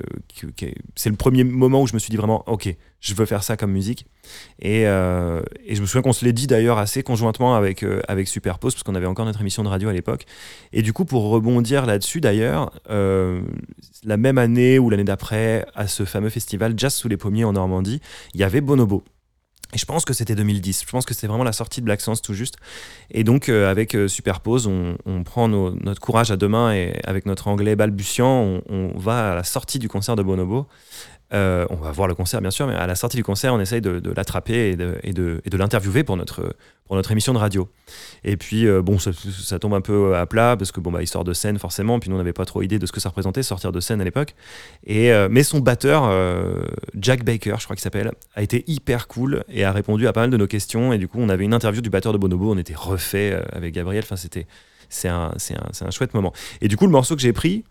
qui- 0.56 0.66
est- 0.66 0.76
c'est 0.96 1.10
le 1.10 1.16
premier 1.16 1.44
moment 1.44 1.82
où 1.82 1.88
je 1.88 1.94
me 1.96 2.00
suis 2.00 2.12
dit 2.12 2.18
vraiment 2.18 2.44
ok 2.48 2.76
je 3.00 3.16
veux 3.16 3.26
faire 3.26 3.44
ça 3.44 3.58
comme 3.58 3.72
musique 3.72 4.06
et, 4.60 4.86
euh, 4.86 5.42
je 5.68 5.82
me 5.82 5.88
souviens 5.88 6.04
qu'on 6.04 6.14
se 6.14 6.24
l'est 6.24 6.34
dit 6.34 6.46
d'ailleurs 6.46 6.78
assez 6.78 7.02
conjointement 7.02 7.56
avec, 7.56 7.84
avec 8.08 8.28
Superpose, 8.28 8.76
parce 8.76 8.84
qu'on 8.84 8.94
avait 8.94 9.08
encore 9.08 9.26
notre 9.26 9.42
émission 9.42 9.64
de 9.64 9.68
radio 9.68 9.90
à 9.90 9.94
l'époque. 9.94 10.26
Et 10.72 10.84
du 10.84 10.94
coup, 10.94 11.06
pour 11.06 11.24
rebondir 11.30 11.88
là-dessus 11.88 12.22
d'ailleurs, 12.22 12.72
la 12.88 14.18
même 14.18 14.38
année 14.38 14.78
ou 14.78 14.92
l'année 14.92 15.04
d'après, 15.04 15.66
à 15.74 15.88
ce 15.88 16.06
fameux 16.06 16.30
festival 16.30 16.76
Jazz 16.78 16.94
sous 16.94 17.08
les 17.08 17.18
pommiers 17.18 17.44
en 17.44 17.54
Normandie, 17.54 18.00
il 18.36 18.40
y 18.40 18.44
avait 18.44 18.62
Bonobo. 18.62 19.04
Et 19.74 19.78
je 19.78 19.86
pense 19.86 20.06
que 20.06 20.14
c'était 20.14 20.36
2010. 20.36 20.84
Je 20.86 20.92
pense 20.92 21.06
que 21.06 21.14
c'était 21.14 21.28
vraiment 21.28 21.44
la 21.44 21.54
sortie 21.54 21.82
de 21.82 21.86
Black 21.86 22.02
Sands 22.02 22.16
tout 22.16 22.34
juste. 22.34 22.58
Et 23.10 23.24
donc, 23.24 23.50
euh, 23.50 23.70
avec 23.70 23.96
euh, 23.96 24.08
Superpose, 24.08 24.68
on, 24.68 24.98
prend 25.24 25.48
notre 25.48 26.02
courage 26.02 26.32
à 26.32 26.38
deux 26.38 26.48
mains 26.48 26.74
et 26.74 27.00
avec 27.06 27.26
notre 27.26 27.48
anglais 27.48 27.76
balbutiant, 27.76 28.62
on 28.68 28.98
va 28.98 29.34
à 29.34 29.36
la 29.36 29.44
sortie 29.44 29.78
du 29.78 29.88
concert 29.88 30.16
de 30.16 30.24
Bonobo. 30.24 30.68
Euh, 31.34 31.66
on 31.70 31.76
va 31.76 31.92
voir 31.92 32.08
le 32.08 32.16
concert, 32.16 32.42
bien 32.42 32.52
sûr, 32.52 32.68
mais 32.68 32.76
à 32.76 32.88
la 32.88 32.96
sortie 32.96 33.18
du 33.18 33.24
concert, 33.24 33.54
on 33.54 33.60
essaye 33.60 33.82
de, 33.82 34.02
l'attraper 34.16 34.72
et 35.04 35.14
de, 35.14 35.58
l'interviewer 35.58 36.04
pour 36.04 36.18
notre, 36.18 36.54
émission 37.10 37.34
de 37.34 37.38
radio. 37.38 37.70
Et 38.24 38.36
puis, 38.36 38.68
euh, 38.68 38.82
bon, 38.82 39.00
ça, 39.00 39.60
tombe 39.60 39.74
un 39.74 39.82
peu 39.82 40.16
à 40.16 40.26
plat 40.26 40.58
parce 40.58 40.72
que, 40.72 40.82
bon, 40.82 40.92
bah, 40.92 41.02
histoire 41.02 41.24
de 41.24 41.34
scène, 41.34 41.58
forcément. 41.58 42.00
Puis 42.00 42.10
nous, 42.10 42.16
on 42.16 42.20
n'avait 42.20 42.34
pas 42.34 42.46
trop 42.46 42.62
idée 42.62 42.80
de 42.80 42.86
ce 42.86 42.92
que 42.92 43.00
ça 43.00 43.10
représentait, 43.10 43.44
sortir 43.44 43.72
de 43.72 43.80
scène 43.80 44.02
à 44.02 44.04
l'époque. 44.04 44.36
Euh, 44.90 45.30
mais 45.32 45.44
son 45.44 45.60
batteur, 45.60 46.12
Jack 46.96 47.24
Baker, 47.24 47.56
je 47.60 47.64
crois 47.64 47.76
qu'il 47.76 47.84
s'appelle, 47.84 48.12
a 48.36 48.42
été 48.42 48.64
hyper 48.68 49.08
cool 49.08 49.44
et 49.48 49.64
a 49.64 49.72
répondu 49.72 50.08
à 50.08 50.14
pas 50.14 50.22
mal 50.22 50.32
de 50.32 50.38
nos 50.38 50.48
questions. 50.48 50.92
Et 50.92 50.98
du 50.98 51.08
coup, 51.08 51.20
on 51.20 51.30
avait 51.30 51.46
une 51.46 51.54
interview 51.54 51.82
du 51.82 51.90
batteur 51.90 52.12
de 52.12 52.18
Bonobo. 52.18 52.52
On 52.52 52.58
était 52.58 52.76
refait 52.76 53.42
avec 53.54 53.74
Gabriel. 53.74 54.04
Enfin, 54.04 54.18
c'était, 54.18 54.48
c'est 54.90 55.08
un, 55.08 55.32
un, 55.32 55.88
un 55.88 55.92
chouette 55.92 56.14
moment. 56.14 56.34
Et 56.60 56.68
du 56.68 56.76
coup, 56.76 56.86
le 56.86 56.92
morceau 56.92 57.16
que 57.16 57.22
j'ai 57.22 57.34
pris 57.34 57.64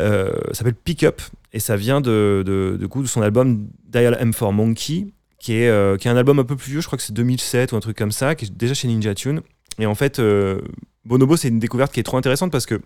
euh, 0.00 0.30
s'appelle 0.52 0.74
Pick 0.74 1.04
Up 1.04 1.20
et 1.52 1.60
ça 1.60 1.76
vient 1.76 2.00
de, 2.00 2.42
de, 2.46 2.76
de, 2.80 2.86
coup, 2.86 3.02
de 3.02 3.08
son 3.08 3.22
album 3.22 3.68
Dial 3.88 4.16
M 4.20 4.32
for 4.32 4.52
Monkey, 4.52 5.06
qui 5.38 5.54
est, 5.54 5.68
euh, 5.68 5.96
qui 5.96 6.08
est 6.08 6.10
un 6.10 6.16
album 6.16 6.38
un 6.38 6.44
peu 6.44 6.56
plus 6.56 6.70
vieux, 6.72 6.80
je 6.80 6.86
crois 6.86 6.96
que 6.96 7.02
c'est 7.02 7.12
2007 7.12 7.72
ou 7.72 7.76
un 7.76 7.80
truc 7.80 7.96
comme 7.96 8.12
ça, 8.12 8.34
qui 8.34 8.44
est 8.46 8.52
déjà 8.56 8.74
chez 8.74 8.88
Ninja 8.88 9.14
Tune. 9.14 9.40
Et 9.78 9.86
en 9.86 9.94
fait, 9.94 10.18
euh, 10.18 10.60
Bonobo, 11.04 11.36
c'est 11.36 11.48
une 11.48 11.58
découverte 11.58 11.92
qui 11.92 12.00
est 12.00 12.04
trop 12.04 12.16
intéressante 12.18 12.52
parce 12.52 12.66
que 12.66 12.80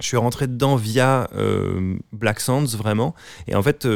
je 0.00 0.06
suis 0.06 0.16
rentré 0.16 0.46
dedans 0.46 0.76
via 0.76 1.28
euh, 1.34 1.96
Black 2.12 2.40
Sands, 2.40 2.64
vraiment. 2.76 3.14
Et 3.48 3.54
en 3.56 3.62
fait, 3.62 3.88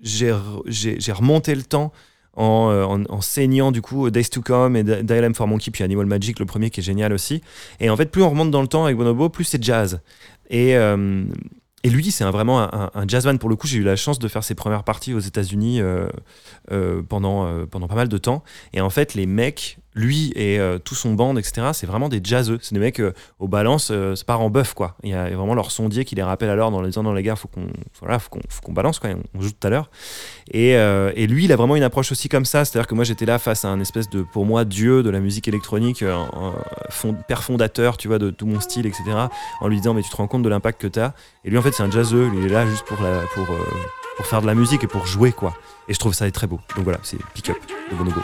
j'ai 0.00 0.30
re- 0.30 0.62
j'ai 0.66 1.00
j'ai 1.00 1.10
remonté 1.12 1.54
le 1.56 1.62
temps 1.64 1.92
en, 2.34 2.44
en, 2.88 3.04
en 3.12 3.20
saignant 3.20 3.72
du 3.72 3.82
coup 3.82 4.08
Days 4.10 4.26
to 4.30 4.40
Come 4.40 4.76
et 4.76 4.84
Di- 4.84 5.02
Dial 5.02 5.24
M 5.24 5.34
for 5.34 5.48
Monkey, 5.48 5.72
puis 5.72 5.82
Animal 5.82 6.06
Magic, 6.06 6.38
le 6.38 6.46
premier 6.46 6.70
qui 6.70 6.78
est 6.78 6.84
génial 6.84 7.12
aussi. 7.12 7.42
Et 7.80 7.90
en 7.90 7.96
fait, 7.96 8.06
plus 8.12 8.22
on 8.22 8.30
remonte 8.30 8.52
dans 8.52 8.62
le 8.62 8.68
temps 8.68 8.84
avec 8.84 8.96
Bonobo, 8.96 9.28
plus 9.28 9.42
c'est 9.44 9.62
jazz. 9.62 10.00
Et, 10.48 10.76
et 11.84 11.90
lui, 11.90 12.10
c'est 12.10 12.24
vraiment 12.24 12.68
un 12.74 13.06
jazzman. 13.06 13.38
Pour 13.38 13.48
le 13.48 13.54
coup, 13.54 13.68
j'ai 13.68 13.78
eu 13.78 13.84
la 13.84 13.94
chance 13.94 14.18
de 14.18 14.26
faire 14.26 14.42
ses 14.42 14.56
premières 14.56 14.82
parties 14.82 15.14
aux 15.14 15.20
États-Unis 15.20 15.80
euh, 15.80 16.08
euh, 16.72 17.02
pendant, 17.02 17.46
euh, 17.46 17.66
pendant 17.66 17.86
pas 17.86 17.94
mal 17.94 18.08
de 18.08 18.18
temps. 18.18 18.42
Et 18.72 18.80
en 18.80 18.90
fait, 18.90 19.14
les 19.14 19.26
mecs, 19.26 19.78
lui 19.98 20.32
et 20.34 20.58
euh, 20.58 20.78
tout 20.78 20.94
son 20.94 21.12
band, 21.12 21.36
etc., 21.36 21.68
c'est 21.72 21.86
vraiment 21.86 22.08
des 22.08 22.20
jazzeux. 22.22 22.58
C'est 22.62 22.74
des 22.74 22.80
mecs 22.80 23.00
euh, 23.00 23.12
au 23.38 23.48
balance, 23.48 23.90
euh, 23.90 24.14
c'est 24.14 24.26
pas 24.26 24.36
en 24.36 24.48
bœuf, 24.48 24.72
quoi. 24.74 24.96
Il 25.02 25.10
y 25.10 25.14
a 25.14 25.28
vraiment 25.30 25.54
leur 25.54 25.70
sondier 25.70 26.04
qui 26.04 26.14
les 26.14 26.22
rappelle 26.22 26.50
alors 26.50 26.70
dans 26.70 26.80
les 26.80 26.88
disant, 26.88 27.02
non, 27.02 27.12
les 27.12 27.22
gars, 27.22 27.36
faut 27.36 27.48
qu'on 27.48 27.66
faut 27.92 28.62
qu'on 28.62 28.72
balance, 28.72 28.98
quoi. 28.98 29.10
On 29.34 29.40
joue 29.40 29.50
tout 29.50 29.66
à 29.66 29.70
l'heure. 29.70 29.90
Et, 30.50 30.76
euh, 30.76 31.12
et 31.14 31.26
lui, 31.26 31.44
il 31.44 31.52
a 31.52 31.56
vraiment 31.56 31.76
une 31.76 31.82
approche 31.82 32.12
aussi 32.12 32.28
comme 32.28 32.44
ça. 32.44 32.64
C'est-à-dire 32.64 32.86
que 32.86 32.94
moi, 32.94 33.04
j'étais 33.04 33.26
là 33.26 33.38
face 33.38 33.64
à 33.64 33.68
un 33.68 33.80
espèce 33.80 34.08
de, 34.08 34.22
pour 34.22 34.46
moi, 34.46 34.64
dieu 34.64 35.02
de 35.02 35.10
la 35.10 35.20
musique 35.20 35.48
électronique, 35.48 36.02
euh, 36.02 36.24
père 37.26 37.42
fondateur, 37.42 37.96
tu 37.96 38.08
vois, 38.08 38.18
de 38.18 38.30
tout 38.30 38.46
mon 38.46 38.60
style, 38.60 38.86
etc. 38.86 39.02
En 39.60 39.68
lui 39.68 39.76
disant, 39.76 39.94
mais 39.94 40.02
tu 40.02 40.10
te 40.10 40.16
rends 40.16 40.28
compte 40.28 40.42
de 40.42 40.48
l'impact 40.48 40.80
que 40.80 40.86
t'as. 40.86 41.12
Et 41.44 41.50
lui, 41.50 41.58
en 41.58 41.62
fait, 41.62 41.72
c'est 41.72 41.82
un 41.82 41.90
jazzeux. 41.90 42.30
Il 42.34 42.46
est 42.46 42.48
là 42.48 42.66
juste 42.66 42.84
pour, 42.84 42.98
pour, 43.34 43.46
pour 44.16 44.26
faire 44.26 44.42
de 44.42 44.46
la 44.46 44.54
musique 44.54 44.84
et 44.84 44.88
pour 44.88 45.06
jouer, 45.06 45.32
quoi. 45.32 45.54
Et 45.88 45.94
je 45.94 45.98
trouve 45.98 46.14
ça 46.14 46.30
très 46.30 46.46
beau. 46.46 46.60
Donc 46.76 46.84
voilà, 46.84 46.98
c'est 47.02 47.18
Pick 47.34 47.50
Up 47.50 47.56
de 47.90 47.96
Bonobo. 47.96 48.20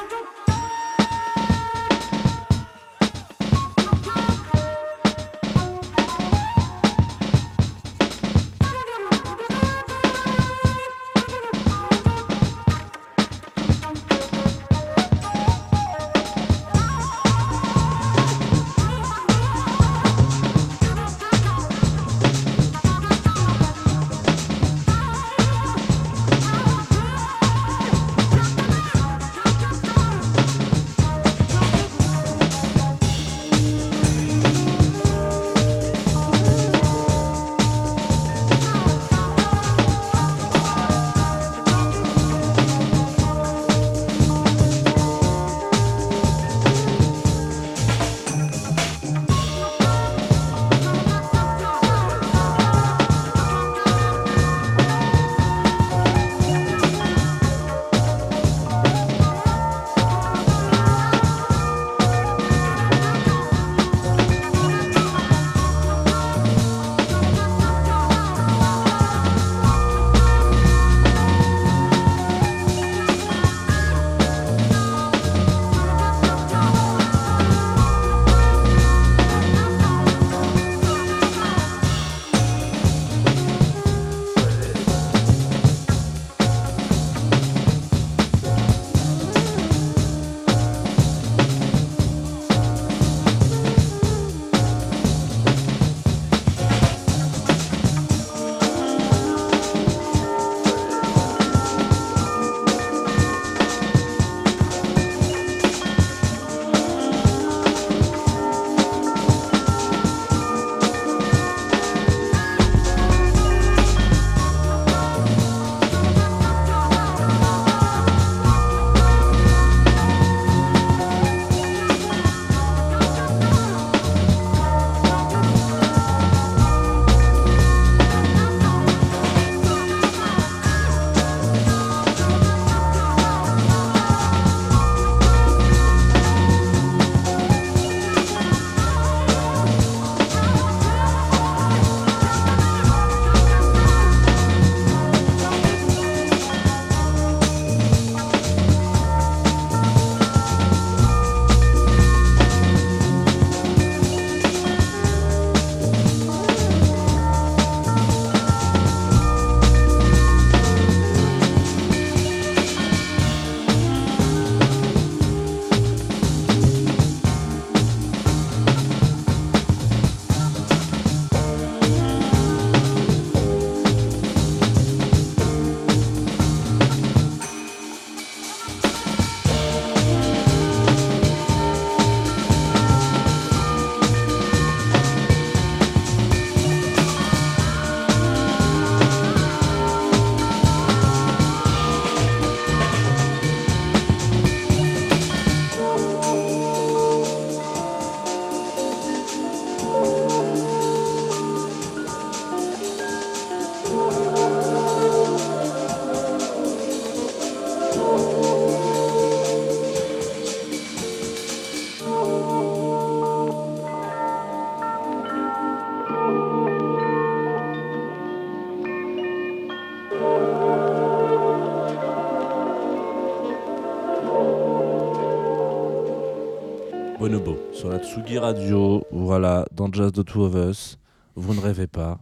Tsugi 228.15 228.39
Radio. 228.39 229.05
Voilà, 229.11 229.67
dans 229.75 229.93
Jazz 229.93 230.13
the 230.13 230.25
Two 230.25 230.45
of 230.45 230.55
Us. 230.55 230.99
Vous 231.35 231.53
ne 231.53 231.59
rêvez 231.59 231.89
pas. 231.89 232.21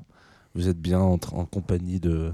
Vous 0.54 0.68
êtes 0.68 0.80
bien 0.80 0.98
en, 0.98 1.18
en 1.32 1.44
compagnie 1.44 2.00
de 2.00 2.32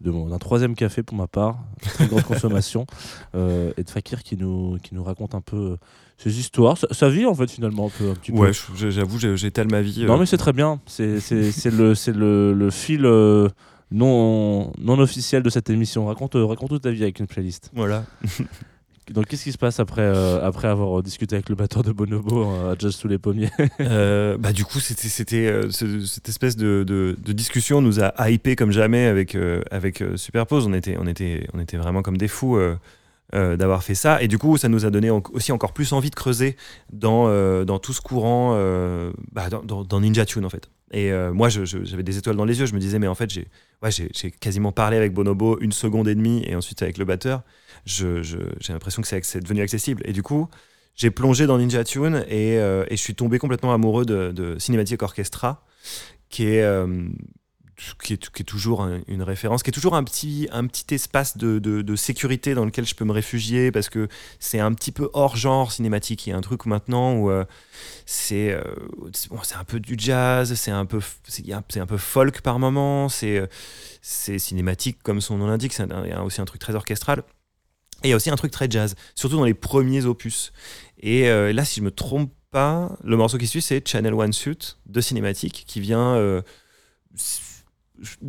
d'un 0.00 0.38
troisième 0.38 0.74
café 0.76 1.02
pour 1.02 1.16
ma 1.16 1.26
part, 1.26 1.58
très 1.82 2.06
grande 2.06 2.22
consommation, 2.28 2.86
euh, 3.34 3.72
et 3.76 3.82
de 3.82 3.90
Fakir 3.90 4.22
qui 4.22 4.36
nous, 4.36 4.78
qui 4.82 4.94
nous 4.94 5.02
raconte 5.02 5.34
un 5.34 5.42
peu 5.42 5.56
euh, 5.56 5.76
ses 6.16 6.38
histoires, 6.38 6.78
sa, 6.78 6.86
sa 6.92 7.10
vie 7.10 7.26
en 7.26 7.34
fait 7.34 7.50
finalement 7.50 7.86
un 7.88 7.90
peu. 7.90 8.10
Un 8.10 8.14
petit 8.14 8.30
peu. 8.30 8.38
Ouais, 8.38 8.52
j'avoue, 8.76 9.18
j'étale 9.18 9.66
ma 9.68 9.82
vie. 9.82 10.04
Non 10.06 10.14
euh, 10.14 10.18
mais 10.20 10.26
c'est 10.26 10.38
très 10.38 10.52
bien, 10.52 10.80
c'est 10.86 11.18
le, 11.66 11.92
le, 12.12 12.54
le 12.54 12.70
fil 12.70 13.04
euh, 13.04 13.48
non, 13.90 14.72
non 14.78 14.98
officiel 15.00 15.42
de 15.42 15.50
cette 15.50 15.68
émission. 15.68 16.06
Raconte, 16.06 16.34
raconte 16.34 16.68
toute 16.68 16.82
ta 16.82 16.92
vie 16.92 17.02
avec 17.02 17.18
une 17.18 17.26
playlist. 17.26 17.70
Voilà. 17.74 18.04
Donc 19.12 19.26
qu'est-ce 19.26 19.44
qui 19.44 19.52
se 19.52 19.58
passe 19.58 19.80
après, 19.80 20.02
euh, 20.02 20.40
après 20.46 20.68
avoir 20.68 21.02
discuté 21.02 21.34
avec 21.36 21.48
le 21.48 21.54
batteur 21.54 21.82
de 21.82 21.92
Bonobo 21.92 22.44
euh, 22.44 22.72
à 22.72 22.76
Jazz 22.78 22.94
sous 22.94 23.08
les 23.08 23.18
pommiers? 23.18 23.50
Euh, 23.80 24.36
bah 24.38 24.52
du 24.52 24.64
coup 24.64 24.78
c'était 24.78 25.08
c'était 25.08 25.46
euh, 25.46 25.70
ce- 25.70 26.04
cette 26.04 26.28
espèce 26.28 26.56
de, 26.56 27.16
discussion 27.32 27.80
nous 27.80 28.00
a 28.00 28.12
hypé 28.30 28.54
comme 28.56 28.70
jamais 28.72 29.06
avec 29.06 29.34
euh, 29.34 29.62
avec 29.70 30.00
euh, 30.02 30.16
Superpose. 30.16 30.66
On 30.66 30.74
était 30.74 30.96
on 30.98 31.06
était 31.06 31.46
on 31.54 31.60
était 31.60 31.76
vraiment 31.76 32.02
comme 32.02 32.16
des 32.18 32.28
fous 32.28 32.58
euh, 33.32 33.56
d'avoir 33.56 33.84
fait 33.84 33.94
ça. 33.94 34.20
Et 34.22 34.26
du 34.26 34.38
coup 34.38 34.56
ça 34.56 34.68
nous 34.68 34.86
a 34.86 34.90
donné 34.90 35.08
aussi 35.08 35.52
encore 35.52 35.72
plus 35.72 35.92
envie 35.92 36.10
de 36.10 36.16
creuser 36.16 36.56
dans 36.92 37.28
euh, 37.28 37.64
dans 37.64 37.78
tout 37.78 37.92
ce 37.92 38.00
courant 38.00 38.54
euh, 38.56 39.12
bah, 39.30 39.48
dans, 39.48 40.00
Ninja 40.00 40.24
Tune 40.24 40.44
en 40.44 40.50
fait. 40.50 40.68
Et 40.92 41.12
moi 41.32 41.48
j'avais 41.48 42.02
des 42.02 42.18
étoiles 42.18 42.34
dans 42.34 42.44
les 42.44 42.58
yeux. 42.58 42.66
Je 42.66 42.74
me 42.74 42.80
disais 42.80 42.98
mais 42.98 43.06
en 43.06 43.14
fait 43.14 43.30
j'ai 43.30 43.46
ouais, 43.84 43.90
quasiment 44.40 44.72
parlé 44.72 44.96
avec 44.96 45.12
Bonobo 45.12 45.58
une 45.60 45.70
seconde 45.70 46.08
et 46.08 46.16
demie 46.16 46.42
et 46.44 46.56
ensuite 46.56 46.82
avec 46.82 46.98
le 46.98 47.04
batteur. 47.04 47.42
J'ai 47.84 48.20
l'impression 48.68 49.00
que 49.00 49.06
c'est 49.06 49.40
devenu 49.40 49.60
accessible. 49.60 50.02
Et 50.04 50.12
du 50.12 50.24
coup 50.24 50.48
j'ai 50.96 51.12
plongé 51.12 51.46
dans 51.46 51.58
Ninja 51.58 51.84
Tune 51.84 52.24
et, 52.28 52.56
je 52.90 52.96
suis 52.96 53.14
tombé 53.14 53.38
complètement 53.38 53.72
amoureux 53.72 54.04
de, 54.04 54.32
de 54.32 55.04
Orchestra, 55.04 55.64
qui 56.28 56.46
est, 56.46 56.64
qui 58.02 58.12
est, 58.14 58.44
toujours 58.44 58.82
un- 58.82 59.00
une 59.08 59.22
référence, 59.22 59.62
qui 59.62 59.70
est 59.70 59.72
toujours 59.72 59.94
un 59.94 60.04
petit, 60.04 60.48
un 60.52 60.66
petit 60.66 60.94
espace 60.94 61.36
de, 61.36 61.94
sécurité 61.96 62.54
dans 62.54 62.64
lequel 62.64 62.86
je 62.86 62.94
peux 62.94 63.04
me 63.04 63.12
réfugier 63.12 63.72
parce 63.72 63.88
que 63.88 64.08
c'est 64.38 64.60
un 64.60 64.72
petit 64.72 64.92
peu 64.92 65.10
hors 65.12 65.36
genre 65.36 65.72
cinématique. 65.72 66.26
Il 66.26 66.30
y 66.30 66.32
a 66.32 66.36
un 66.36 66.40
truc 66.40 66.66
maintenant 66.66 67.14
où 67.14 67.30
euh, 67.30 67.44
c'est 68.06 68.52
euh, 68.52 68.62
bon, 69.30 69.38
un 69.58 69.64
peu 69.64 69.80
du 69.80 69.94
jazz, 69.98 70.54
c'est 70.54 70.70
un 70.70 70.86
peu, 70.86 71.00
un- 71.50 71.86
peu 71.86 71.96
folk 71.96 72.40
par 72.42 72.58
moment, 72.58 73.08
c'est 73.08 73.38
euh, 73.38 73.46
c'est 74.02 74.38
cinématique 74.38 75.02
comme 75.02 75.20
son 75.20 75.38
nom 75.38 75.46
l'indique, 75.46 75.72
c'est 75.72 75.86
aussi 76.24 76.40
un 76.40 76.44
truc 76.46 76.60
très 76.60 76.74
orchestral. 76.74 77.22
Et 78.02 78.08
il 78.08 78.10
y 78.10 78.12
a 78.14 78.16
aussi 78.16 78.30
un 78.30 78.36
truc 78.36 78.50
très 78.50 78.70
jazz, 78.70 78.94
surtout 79.14 79.36
dans 79.36 79.44
les 79.44 79.52
premiers 79.54 80.06
opus. 80.06 80.52
Et 81.00 81.28
euh, 81.28 81.52
là, 81.52 81.66
si 81.66 81.80
je 81.80 81.84
me 81.84 81.90
trompe 81.90 82.32
pas, 82.50 82.96
le 83.04 83.16
morceau 83.16 83.36
qui 83.36 83.46
suit, 83.46 83.60
c'est 83.62 83.86
Channel 83.86 84.14
One 84.14 84.32
Suit 84.32 84.76
de 84.86 85.00
Cinématique, 85.02 85.64
qui 85.66 85.80
vient 85.80 86.14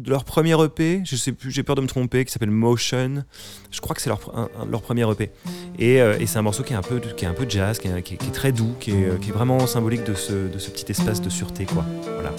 leur 0.06 0.24
premier 0.26 0.54
EP, 0.64 1.02
je 1.06 1.16
sais 1.16 1.32
plus, 1.32 1.52
j'ai 1.52 1.64
peur 1.64 1.76
de 1.76 1.82
me 1.82 1.88
tromper, 1.88 2.26
qui 2.26 2.32
s'appelle 2.32 2.52
Motion. 2.52 3.24
Je 3.72 3.80
crois 3.82 3.96
que 3.96 4.02
c'est 4.02 4.10
leur, 4.10 4.50
leur 4.70 4.82
premier 4.82 5.10
EP. 5.12 5.32
Et, 5.80 6.02
euh, 6.02 6.18
et 6.20 6.26
c'est 6.28 6.38
un 6.38 6.42
morceau 6.42 6.64
qui 6.64 6.74
est 6.74 6.76
un 6.76 6.82
peu, 6.82 7.00
qui 7.00 7.26
est 7.26 7.28
un 7.28 7.34
peu 7.34 7.46
jazz, 7.48 7.80
qui 7.80 7.88
est, 7.88 8.02
qui 8.02 8.16
est- 8.16 8.18
qui 8.18 8.28
est 8.28 8.32
très 8.34 8.52
doux, 8.52 8.74
qui 8.80 8.92
est, 8.92 9.06
euh, 9.06 9.18
qui 9.18 9.30
est 9.30 9.34
vraiment 9.34 9.66
symbolique 9.68 10.04
de 10.04 10.14
ce, 10.14 10.34
de 10.52 10.60
ce 10.60 10.70
petit 10.72 10.92
espace 10.92 11.22
de 11.22 11.30
sûreté, 11.30 11.66
quoi. 11.66 11.86
Voilà. 12.04 12.32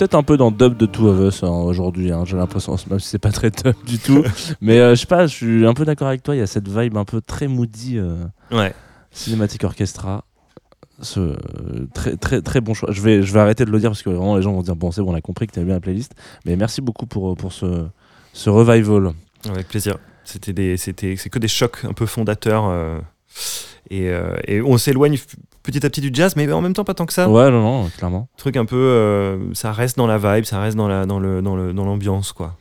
Peut-être 0.00 0.14
un 0.14 0.22
peu 0.22 0.36
dans 0.36 0.50
dub 0.50 0.76
de 0.76 0.86
Two 0.86 1.08
of 1.08 1.20
Us 1.20 1.42
hein, 1.42 1.48
aujourd'hui, 1.50 2.10
hein, 2.10 2.24
j'ai 2.24 2.36
l'impression, 2.36 2.76
même 2.90 2.98
si 3.00 3.08
c'est 3.08 3.18
pas 3.18 3.32
très 3.32 3.50
dub 3.50 3.74
du 3.86 3.98
tout. 3.98 4.24
Mais 4.60 4.78
euh, 4.78 4.94
je 4.94 5.00
sais 5.00 5.06
pas, 5.06 5.26
je 5.26 5.34
suis 5.34 5.66
un 5.66 5.74
peu 5.74 5.84
d'accord 5.84 6.08
avec 6.08 6.22
toi, 6.22 6.34
il 6.34 6.38
y 6.38 6.42
a 6.42 6.46
cette 6.46 6.68
vibe 6.68 6.96
un 6.96 7.04
peu 7.04 7.20
très 7.20 7.46
moody, 7.48 7.98
euh, 7.98 8.14
Ouais. 8.50 8.74
cinématique 9.10 9.64
orchestra. 9.64 10.24
Ce, 11.02 11.18
euh, 11.20 11.36
très, 11.94 12.16
très, 12.16 12.42
très 12.42 12.60
bon 12.60 12.74
choix. 12.74 12.90
Je 12.92 13.00
vais, 13.00 13.22
je 13.22 13.32
vais 13.32 13.40
arrêter 13.40 13.64
de 13.64 13.70
le 13.70 13.78
dire 13.78 13.88
parce 13.90 14.02
que 14.02 14.10
vraiment 14.10 14.36
les 14.36 14.42
gens 14.42 14.52
vont 14.52 14.60
dire 14.62 14.76
bon 14.76 14.90
c'est 14.90 15.00
bon 15.00 15.12
on 15.12 15.14
a 15.14 15.22
compris 15.22 15.46
que 15.46 15.52
tu 15.52 15.64
bien 15.64 15.74
la 15.74 15.80
playlist. 15.80 16.12
Mais 16.44 16.56
merci 16.56 16.82
beaucoup 16.82 17.06
pour, 17.06 17.36
pour 17.38 17.52
ce, 17.54 17.86
ce 18.34 18.50
revival. 18.50 19.12
Avec 19.48 19.68
plaisir. 19.68 19.96
C'était 20.24 20.52
des, 20.52 20.76
c'était, 20.76 21.16
c'est 21.16 21.30
que 21.30 21.38
des 21.38 21.48
chocs 21.48 21.84
un 21.88 21.94
peu 21.94 22.04
fondateurs. 22.04 22.66
euh, 22.68 22.98
et, 23.88 24.08
euh, 24.08 24.36
et 24.46 24.60
on 24.60 24.78
s'éloigne 24.78 25.18
petit 25.62 25.84
à 25.84 25.90
petit 25.90 26.00
du 26.00 26.10
jazz, 26.12 26.36
mais 26.36 26.50
en 26.52 26.60
même 26.60 26.74
temps 26.74 26.84
pas 26.84 26.94
tant 26.94 27.06
que 27.06 27.12
ça. 27.12 27.28
Ouais 27.28 27.50
non 27.50 27.62
non 27.62 27.90
clairement. 27.96 28.28
Truc 28.36 28.56
un 28.56 28.64
peu, 28.64 28.76
euh, 28.76 29.54
ça 29.54 29.72
reste 29.72 29.96
dans 29.96 30.06
la 30.06 30.18
vibe, 30.18 30.44
ça 30.44 30.60
reste 30.60 30.76
dans 30.76 30.88
la, 30.88 31.06
dans 31.06 31.18
le, 31.18 31.42
dans 31.42 31.56
le, 31.56 31.72
dans 31.72 31.84
l'ambiance 31.84 32.32
quoi. 32.32 32.56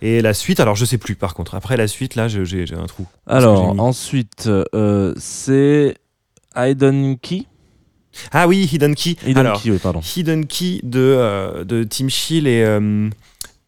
Et 0.00 0.22
la 0.22 0.34
suite, 0.34 0.60
alors 0.60 0.76
je 0.76 0.84
sais 0.84 0.98
plus 0.98 1.14
par 1.14 1.34
contre. 1.34 1.54
Après 1.54 1.76
la 1.76 1.88
suite, 1.88 2.14
là, 2.14 2.28
j'ai, 2.28 2.64
un 2.74 2.86
trou. 2.86 3.06
Alors 3.26 3.78
ensuite 3.78 4.48
euh, 4.74 5.14
c'est 5.18 5.96
Hidden 6.56 7.18
Key. 7.18 7.44
Ah 8.32 8.48
oui, 8.48 8.68
Hidden 8.72 8.94
Key. 8.94 9.16
Hidden 9.26 9.38
alors, 9.38 9.62
Key 9.62 9.70
oui 9.70 9.78
pardon. 9.78 10.00
Hidden 10.00 10.46
Key 10.46 10.80
de, 10.82 10.98
euh, 10.98 11.64
de 11.64 11.84
Tim 11.84 12.08
Chill 12.08 12.46
et, 12.48 12.64
euh, 12.64 13.08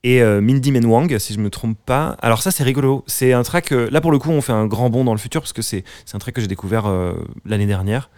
et 0.03 0.22
euh, 0.22 0.40
Mindy 0.40 0.72
Menwang, 0.72 1.18
si 1.18 1.34
je 1.34 1.38
me 1.40 1.51
trompe 1.51 1.76
pas. 1.84 2.16
Alors 2.22 2.42
ça, 2.42 2.51
c'est 2.51 2.64
rigolo. 2.64 3.05
C'est 3.07 3.32
un 3.32 3.42
track, 3.42 3.72
euh, 3.72 3.88
là 3.90 4.01
pour 4.01 4.12
le 4.12 4.18
coup, 4.18 4.30
on 4.30 4.40
fait 4.40 4.53
un 4.53 4.66
grand 4.66 4.88
bond 4.88 5.05
dans 5.05 5.12
le 5.12 5.18
futur, 5.18 5.42
parce 5.42 5.53
que 5.53 5.62
c'est 5.62 5.84
un 6.14 6.18
track 6.18 6.34
que 6.34 6.40
j'ai 6.40 6.46
découvert 6.46 6.86
euh, 6.86 7.14
l'année 7.44 7.66
dernière. 7.66 8.11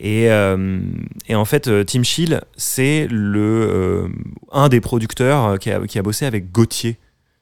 Et, 0.00 0.30
euh, 0.30 0.80
et 1.28 1.34
en 1.34 1.44
fait, 1.44 1.70
Tim 1.86 2.02
Chill, 2.02 2.40
c'est 2.56 3.06
le 3.10 4.10
un 4.52 4.68
des 4.68 4.80
producteurs 4.80 5.58
qui 5.58 5.70
a, 5.70 5.86
qui 5.86 5.98
a 5.98 6.02
bossé 6.02 6.24
avec 6.24 6.50
Gauthier. 6.50 6.96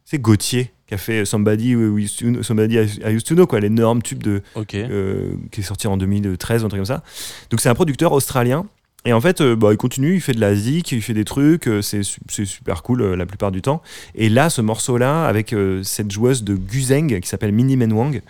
C'est 0.05 0.19
Gauthier 0.19 0.73
qui 0.89 0.95
a 0.95 0.99
fait 0.99 1.25
Somebody, 1.25 1.71
I 1.71 1.75
Used 1.75 3.25
to 3.25 3.35
Know, 3.35 3.47
quoi, 3.47 3.59
l'énorme 3.59 4.03
tube 4.03 4.23
de, 4.23 4.41
qui 4.67 4.79
est 4.79 5.63
sorti 5.63 5.89
en 5.89 5.97
2013 5.97 6.63
ou 6.63 6.67
un 6.67 6.69
truc 6.69 6.79
comme 6.79 6.85
ça. 6.85 7.03
Donc 7.51 7.61
c'est 7.61 7.69
un 7.69 7.75
producteur 7.75 8.13
australien. 8.13 8.67
Et 9.07 9.13
en 9.13 9.21
fait, 9.21 9.41
euh, 9.41 9.55
bah, 9.57 9.69
il 9.71 9.77
continue, 9.77 10.15
il 10.17 10.21
fait 10.21 10.33
de 10.35 10.41
la 10.41 10.55
zik, 10.55 10.91
il 10.93 11.01
fait 11.01 11.15
des 11.15 11.25
trucs, 11.25 11.69
euh, 11.69 11.81
c'est 11.81 12.03
su- 12.03 12.21
c'est 12.29 12.45
super 12.45 12.83
cool 12.83 13.03
euh, 13.03 13.17
la 13.17 13.25
plupart 13.25 13.53
du 13.53 13.63
temps. 13.63 13.81
Et 14.17 14.29
là, 14.29 14.51
ce 14.51 14.61
morceau-là, 14.61 15.27
avec 15.27 15.55
cette 15.85 16.11
joueuse 16.11 16.43
de 16.45 16.55
Guzeng 16.57 17.21
qui 17.21 17.29
s'appelle 17.29 17.53
Minnie 17.53 17.77
Menwang, 17.77 18.21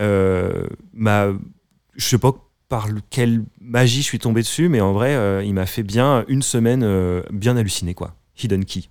euh, 0.00 0.64
m'a, 0.92 1.28
je 1.96 2.04
sais 2.04 2.18
pas 2.18 2.32
par 2.68 2.88
le- 2.88 3.00
quelle 3.10 3.44
magie 3.60 4.00
je 4.02 4.06
suis 4.06 4.18
tombé 4.18 4.42
dessus, 4.42 4.68
mais 4.68 4.80
en 4.80 4.92
vrai, 4.92 5.46
il 5.46 5.54
m'a 5.54 5.66
fait 5.66 5.82
bien 5.84 6.24
une 6.28 6.42
semaine 6.42 6.84
bien 7.30 7.56
halluciné 7.56 7.94
quoi. 7.94 8.14
Hidden 8.42 8.64
Key. 8.64 8.82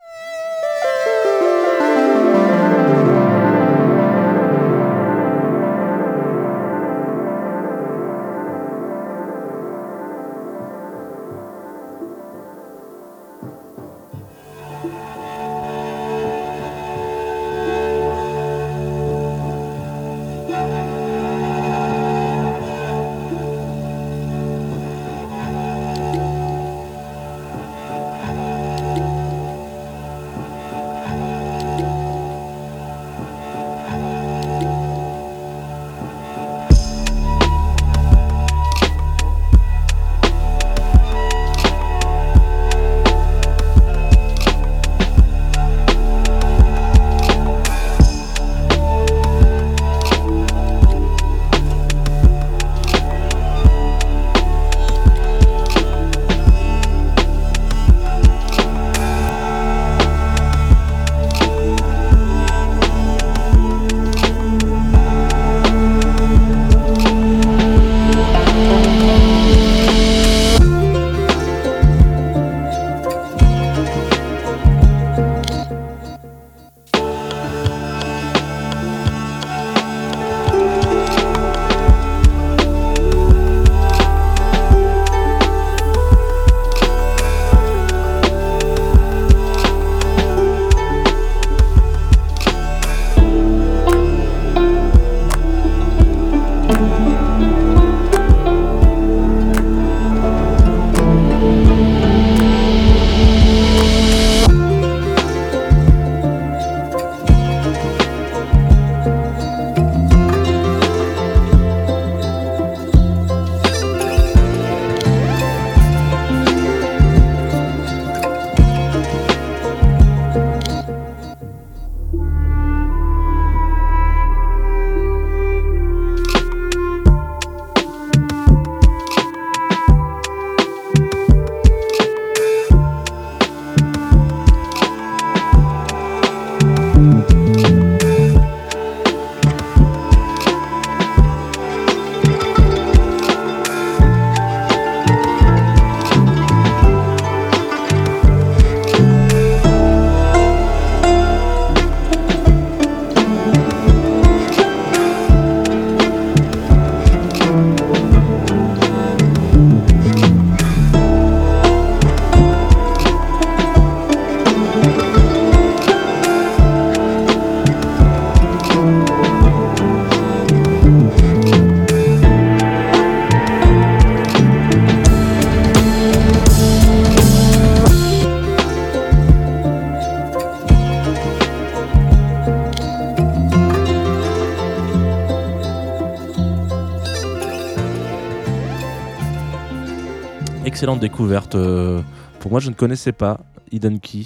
Excellente 190.78 191.00
découverte. 191.00 191.56
euh, 191.56 192.02
pour 192.40 192.52
moi, 192.52 192.60
je 192.60 192.70
ne 192.70 192.76
connaissais 192.76 193.12
pas 193.12 193.40
Hidden 193.72 194.00
Key. 194.00 194.26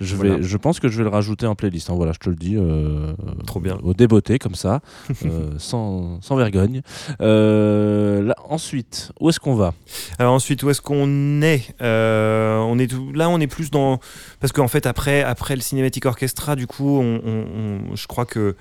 Je, 0.00 0.14
vais, 0.14 0.28
Voilà. 0.28 0.42
je 0.42 0.56
pense 0.56 0.78
que 0.78 0.86
je 0.86 0.96
vais 0.98 1.02
le 1.02 1.10
rajouter 1.10 1.44
en 1.48 1.56
playlist. 1.56 1.90
hein. 1.90 1.94
Voilà, 1.96 2.12
je 2.12 2.18
te 2.20 2.30
le 2.30 2.36
dis. 2.36 2.54
euh, 2.56 3.12
Trop 3.48 3.58
bien. 3.58 3.76
Au 3.82 3.92
débeauté, 3.92 4.38
comme 4.38 4.54
ça, 4.54 4.80
euh, 5.24 5.50
sans, 5.58 6.20
sans 6.22 6.36
vergogne. 6.36 6.82
Euh, 7.20 8.22
là, 8.22 8.36
ensuite, 8.48 9.10
où 9.20 9.28
est-ce 9.28 9.40
qu'on 9.40 9.56
va? 9.56 9.74
Alors 10.20 10.34
ensuite, 10.34 10.62
où 10.62 10.70
est-ce 10.70 10.80
qu'on 10.80 11.42
est? 11.42 11.74
On 11.80 12.78
est 12.78 12.86
tout- 12.86 13.10
là, 13.12 13.28
on 13.28 13.40
est 13.40 13.48
plus 13.48 13.72
dans 13.72 13.98
parce 14.38 14.52
qu'en 14.52 14.68
fait 14.68 14.86
après 14.86 15.24
après 15.24 15.56
le 15.56 15.62
cinématique 15.62 16.06
orchestra, 16.06 16.54
du 16.54 16.68
coup, 16.68 17.00
on, 17.00 17.20
on- 17.24 17.46
on- 17.90 17.96
je 17.96 18.06
crois 18.06 18.24
que 18.24 18.54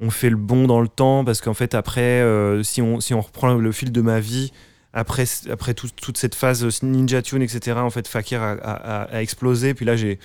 on 0.00 0.08
fait 0.08 0.30
le 0.30 0.36
bon 0.36 0.66
dans 0.66 0.80
le 0.80 0.88
temps 0.88 1.22
parce 1.22 1.42
qu'en 1.42 1.54
fait 1.54 1.74
après, 1.74 2.24
si 2.62 2.80
on 2.80 2.98
si 3.00 3.12
on 3.12 3.20
reprend 3.20 3.52
le 3.52 3.72
fil 3.72 3.92
de 3.92 4.00
ma 4.00 4.20
vie. 4.20 4.52
Après, 4.92 5.24
après 5.50 5.74
tout- 5.74 5.88
toute 6.00 6.18
cette 6.18 6.34
phase 6.34 6.82
Ninja 6.82 7.22
Tune, 7.22 7.40
etc., 7.42 7.78
en 7.78 7.90
fait, 7.90 8.06
Fakir 8.08 8.42
a, 8.42 8.52
a- 8.52 9.02
a- 9.02 9.16
a 9.16 9.22
explosé. 9.22 9.72
Puis 9.74 9.86
là, 9.86 9.96
j'ai, 9.96 10.18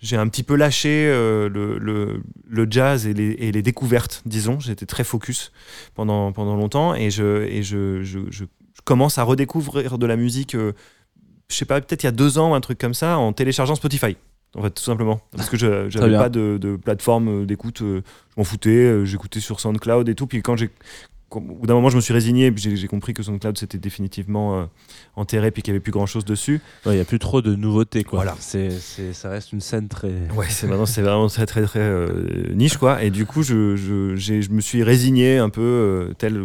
j'ai 0.00 0.16
un 0.16 0.28
petit 0.28 0.42
peu 0.44 0.54
lâché 0.54 1.06
euh, 1.08 1.48
le, 1.48 1.78
le- 1.78 2.22
le 2.48 2.66
jazz 2.70 3.06
et 3.06 3.12
les, 3.14 3.30
et 3.40 3.50
les 3.52 3.62
découvertes, 3.62 4.22
disons. 4.26 4.60
J'étais 4.60 4.86
très 4.86 5.02
focus 5.04 5.50
pendant, 5.94 6.30
pendant 6.32 6.54
longtemps 6.56 6.94
et, 6.94 7.10
je, 7.10 7.42
et 7.44 7.62
je, 7.64 8.02
je- 8.04 8.44
commence 8.84 9.16
à 9.18 9.22
redécouvrir 9.22 9.96
de 9.98 10.06
la 10.06 10.14
musique, 10.16 10.54
euh, 10.54 10.72
je 11.48 11.56
sais 11.56 11.64
pas, 11.64 11.80
peut-être 11.80 12.02
il 12.02 12.06
y 12.06 12.08
a 12.08 12.12
deux 12.12 12.38
ans, 12.38 12.54
un 12.54 12.60
truc 12.60 12.78
comme 12.78 12.92
ça, 12.94 13.16
en 13.18 13.32
téléchargeant 13.32 13.74
Spotify. 13.76 14.16
En 14.56 14.62
fait, 14.62 14.70
tout 14.70 14.82
simplement. 14.84 15.20
Parce 15.36 15.48
que 15.48 15.56
je 15.56 15.88
j'avais 15.90 16.10
bien. 16.10 16.18
pas 16.20 16.28
de, 16.28 16.58
de 16.60 16.76
plateforme 16.76 17.42
euh, 17.42 17.46
d'écoute, 17.46 17.82
euh, 17.82 18.02
je 18.30 18.34
m'en 18.36 18.44
foutais, 18.44 19.04
j'écoutais 19.04 19.40
sur 19.40 19.58
SoundCloud 19.58 20.08
et 20.08 20.14
tout. 20.14 20.26
Puis 20.28 20.42
quand 20.42 20.54
j'ai. 20.56 20.70
Au 21.36 21.40
bout 21.40 21.66
d'un 21.66 21.74
moment, 21.74 21.88
je 21.90 21.96
me 21.96 22.00
suis 22.00 22.12
résigné 22.12 22.50
puis 22.52 22.76
j'ai 22.76 22.86
compris 22.88 23.14
que 23.14 23.22
SoundCloud 23.22 23.58
c'était 23.58 23.78
définitivement 23.78 24.58
euh, 24.60 24.64
enterré 25.16 25.50
puis 25.50 25.62
qu'il 25.62 25.72
n'y 25.72 25.76
avait 25.76 25.82
plus 25.82 25.92
grand 25.92 26.06
chose 26.06 26.24
dessus. 26.24 26.60
Il 26.86 26.92
n'y 26.92 27.00
a 27.00 27.04
plus 27.04 27.18
trop 27.18 27.42
de 27.42 27.54
nouveautés. 27.54 28.04
Quoi. 28.04 28.18
Voilà. 28.20 28.34
C'est- 28.38 28.70
ça 29.12 29.28
reste 29.30 29.52
une 29.52 29.60
scène 29.60 29.88
très. 29.88 30.12
Ouais, 30.36 30.46
c'est 30.48 30.66
vraiment, 30.66 30.86
c'est 30.86 31.02
vraiment 31.02 31.26
très 31.28 31.46
très 31.46 31.62
très 31.62 31.80
euh, 31.80 32.52
niche 32.54 32.76
quoi. 32.76 33.02
Et 33.02 33.10
du 33.10 33.26
coup, 33.26 33.42
je, 33.42 33.76
je, 33.76 34.16
je 34.16 34.50
me 34.50 34.60
suis 34.60 34.82
résigné 34.82 35.38
un 35.38 35.48
peu, 35.50 35.60
euh, 35.62 36.14
tel 36.18 36.42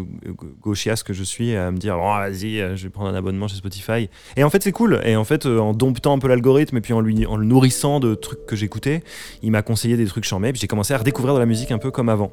gauchias 0.62 1.02
que 1.06 1.14
je 1.14 1.24
suis, 1.24 1.56
à 1.56 1.72
me 1.72 1.78
dire 1.78 1.98
oh, 2.00 2.04
vas-y, 2.04 2.58
je 2.78 2.84
vais 2.84 2.90
prendre 2.90 3.10
un 3.10 3.16
abonnement 3.16 3.48
chez 3.48 3.56
Spotify. 3.58 4.10
Et 4.36 4.44
en 4.44 4.50
fait, 4.50 4.64
c'est 4.64 4.72
cool. 4.72 5.00
Et 5.06 5.16
en 5.16 5.24
fait, 5.24 5.46
en 5.46 5.74
domptant 5.74 6.14
un 6.14 6.20
peu 6.20 6.28
l'algorithme 6.28 6.78
et 6.78 6.82
puis 6.82 6.94
en, 6.94 7.02
lui, 7.02 7.26
en 7.26 7.38
le 7.38 7.46
nourrissant 7.46 8.00
de 8.00 8.16
trucs 8.16 8.46
que 8.46 8.56
j'écoutais, 8.56 9.04
il 9.44 9.52
m'a 9.52 9.62
conseillé 9.62 9.98
des 9.98 10.06
trucs 10.06 10.24
charmés. 10.26 10.52
Puis 10.52 10.62
j'ai 10.62 10.68
commencé 10.68 10.94
à 10.94 10.98
redécouvrir 10.98 11.34
de 11.36 11.40
la 11.40 11.46
musique 11.46 11.72
un 11.72 11.78
peu 11.78 11.92
comme 11.92 12.10
avant. 12.10 12.32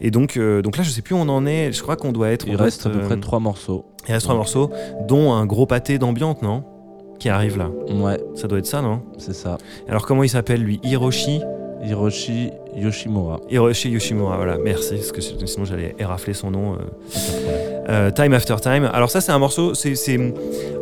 Et 0.00 0.10
donc, 0.10 0.38
donc 0.38 0.76
là, 0.76 0.82
je 0.82 0.90
sais 0.90 1.02
plus 1.02 1.14
où 1.14 1.18
on 1.18 1.28
en 1.28 1.46
est. 1.46 1.72
Je 1.72 1.82
crois 1.82 1.91
qu'on 1.96 2.12
doit 2.12 2.30
être. 2.30 2.46
Il 2.46 2.56
reste 2.56 2.86
à 2.86 2.90
peu 2.90 3.00
près 3.00 3.14
euh, 3.16 3.20
trois 3.20 3.40
morceaux. 3.40 3.84
Il 4.08 4.12
reste 4.12 4.24
trois 4.24 4.36
morceaux, 4.36 4.70
dont 5.06 5.32
un 5.32 5.46
gros 5.46 5.66
pâté 5.66 5.98
d'ambiance, 5.98 6.42
non? 6.42 6.64
Qui 7.18 7.28
arrive 7.28 7.56
là. 7.58 7.70
Ouais, 7.94 8.18
Ça 8.34 8.48
doit 8.48 8.58
être 8.58 8.66
ça, 8.66 8.82
non? 8.82 9.00
C'est 9.18 9.34
ça. 9.34 9.58
Alors, 9.88 10.06
comment 10.06 10.24
il 10.24 10.28
s'appelle 10.28 10.60
lui? 10.62 10.80
Hiroshi? 10.82 11.40
Hiroshi 11.84 12.50
Yoshimura. 12.76 13.40
Hiroshi 13.50 13.90
Yoshimura, 13.90 14.36
voilà, 14.36 14.56
merci, 14.56 14.94
parce 14.94 15.10
que 15.10 15.20
sinon 15.20 15.64
j'allais 15.64 15.96
érafler 15.98 16.32
son 16.32 16.52
nom. 16.52 16.74
euh. 16.74 16.76
Euh, 17.88 18.10
time 18.12 18.32
After 18.34 18.54
Time. 18.62 18.88
Alors 18.92 19.10
ça 19.10 19.20
c'est 19.20 19.32
un 19.32 19.38
morceau, 19.40 19.74
c'est, 19.74 19.96
c'est- 19.96 20.32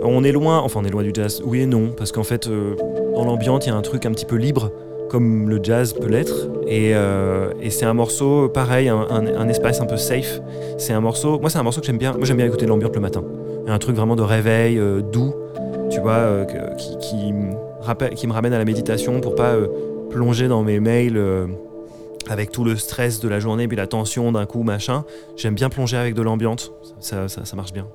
on 0.04 0.22
est 0.24 0.32
loin, 0.32 0.58
enfin 0.60 0.80
on 0.82 0.84
est 0.84 0.90
loin 0.90 1.02
du 1.02 1.12
jazz, 1.14 1.40
oui 1.44 1.60
et 1.60 1.66
non, 1.66 1.92
parce 1.96 2.12
qu'en 2.12 2.22
fait 2.22 2.46
euh, 2.48 2.76
dans 3.14 3.24
l'ambiance 3.24 3.64
il 3.64 3.70
y 3.70 3.72
a 3.72 3.76
un 3.76 3.80
truc 3.80 4.04
un 4.04 4.12
petit 4.12 4.26
peu 4.26 4.36
libre, 4.36 4.70
comme 5.10 5.50
le 5.50 5.58
jazz 5.62 5.92
peut 5.92 6.08
l'être, 6.08 6.48
et, 6.66 6.94
euh, 6.94 7.52
c'est 7.68 7.84
un 7.84 7.94
morceau 7.94 8.48
pareil, 8.48 8.88
un, 8.88 9.48
espace 9.48 9.80
un 9.80 9.86
peu 9.86 9.96
safe. 9.96 10.40
C'est 10.78 10.92
un 10.92 11.00
morceau, 11.00 11.38
moi 11.40 11.50
c'est 11.50 11.58
un 11.58 11.64
morceau 11.64 11.80
que 11.80 11.86
j'aime 11.86 11.98
bien, 11.98 12.12
moi 12.12 12.24
j'aime 12.24 12.36
bien 12.36 12.46
écouter 12.46 12.64
de 12.64 12.70
l'ambiance 12.70 12.94
le 12.94 13.00
matin. 13.00 13.24
Un 13.66 13.78
truc 13.78 13.96
vraiment 13.96 14.16
de 14.16 14.22
réveil, 14.22 14.78
euh, 14.78 15.02
doux, 15.02 15.34
tu 15.90 16.00
vois, 16.00 16.12
euh, 16.12 16.44
qui, 17.10 17.32
me 17.32 18.32
ramène 18.32 18.52
à 18.52 18.58
la 18.58 18.64
méditation 18.64 19.20
pour 19.20 19.34
pas 19.34 19.56
plonger 20.10 20.48
dans 20.48 20.62
mes 20.62 20.80
mails. 20.80 21.20
avec 22.28 22.52
tout 22.52 22.62
le 22.62 22.76
stress 22.76 23.18
de 23.18 23.28
la 23.28 23.40
journée, 23.40 23.66
puis 23.66 23.76
la 23.76 23.88
tension 23.88 24.30
d'un 24.30 24.46
coup, 24.46 24.62
machin, 24.62 25.04
j'aime 25.36 25.54
bien 25.54 25.68
plonger 25.68 25.96
avec 25.96 26.14
de 26.14 26.22
l'ambiance. 26.22 26.70
Ça, 27.00 27.26
ça 27.28 27.56
marche 27.56 27.72
bien. 27.72 27.86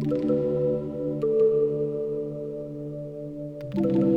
thank 0.00 0.24
you 3.74 4.07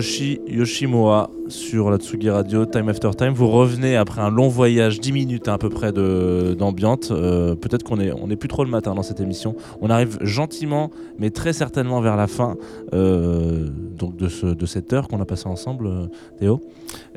Hiroshi 0.00 0.40
Yoshimoa 0.46 1.30
sur 1.48 1.90
la 1.90 1.96
Tsugi 1.96 2.28
Radio, 2.28 2.66
Time 2.66 2.90
After 2.90 3.10
Time. 3.16 3.32
Vous 3.32 3.48
revenez 3.48 3.96
après 3.96 4.20
un 4.20 4.28
long 4.30 4.48
voyage, 4.48 5.00
10 5.00 5.12
minutes 5.12 5.48
à 5.48 5.56
peu 5.56 5.70
près 5.70 5.90
d'ambiante. 5.90 7.08
Euh, 7.12 7.54
Peut-être 7.54 7.82
qu'on 7.82 7.98
est, 7.98 8.12
on 8.12 8.28
est 8.28 8.36
plus 8.36 8.48
trop 8.48 8.62
le 8.64 8.68
matin 8.70 8.94
dans 8.94 9.02
cette 9.02 9.20
émission. 9.20 9.56
On 9.80 9.88
arrive 9.88 10.18
gentiment, 10.20 10.90
mais 11.18 11.30
très 11.30 11.54
certainement 11.54 12.02
vers 12.02 12.16
la 12.16 12.26
fin 12.26 12.56
euh, 12.92 13.68
donc 13.98 14.16
de, 14.16 14.28
ce, 14.28 14.44
de 14.46 14.66
cette 14.66 14.92
heure 14.92 15.08
qu'on 15.08 15.20
a 15.22 15.24
passée 15.24 15.48
ensemble, 15.48 15.86
euh, 15.86 16.06
Théo. 16.38 16.60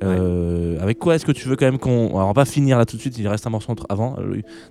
Euh, 0.03 0.77
Avec 0.79 0.99
quoi 0.99 1.15
est-ce 1.15 1.25
que 1.25 1.33
tu 1.33 1.49
veux 1.49 1.57
quand 1.57 1.65
même 1.65 1.79
qu'on. 1.79 2.07
Alors, 2.11 2.23
on 2.23 2.27
va 2.27 2.33
pas 2.33 2.45
finir 2.45 2.77
là 2.77 2.85
tout 2.85 2.95
de 2.95 3.01
suite, 3.01 3.17
il 3.17 3.27
reste 3.27 3.45
un 3.45 3.49
morceau 3.49 3.73
entre- 3.73 3.85
avant. 3.89 4.15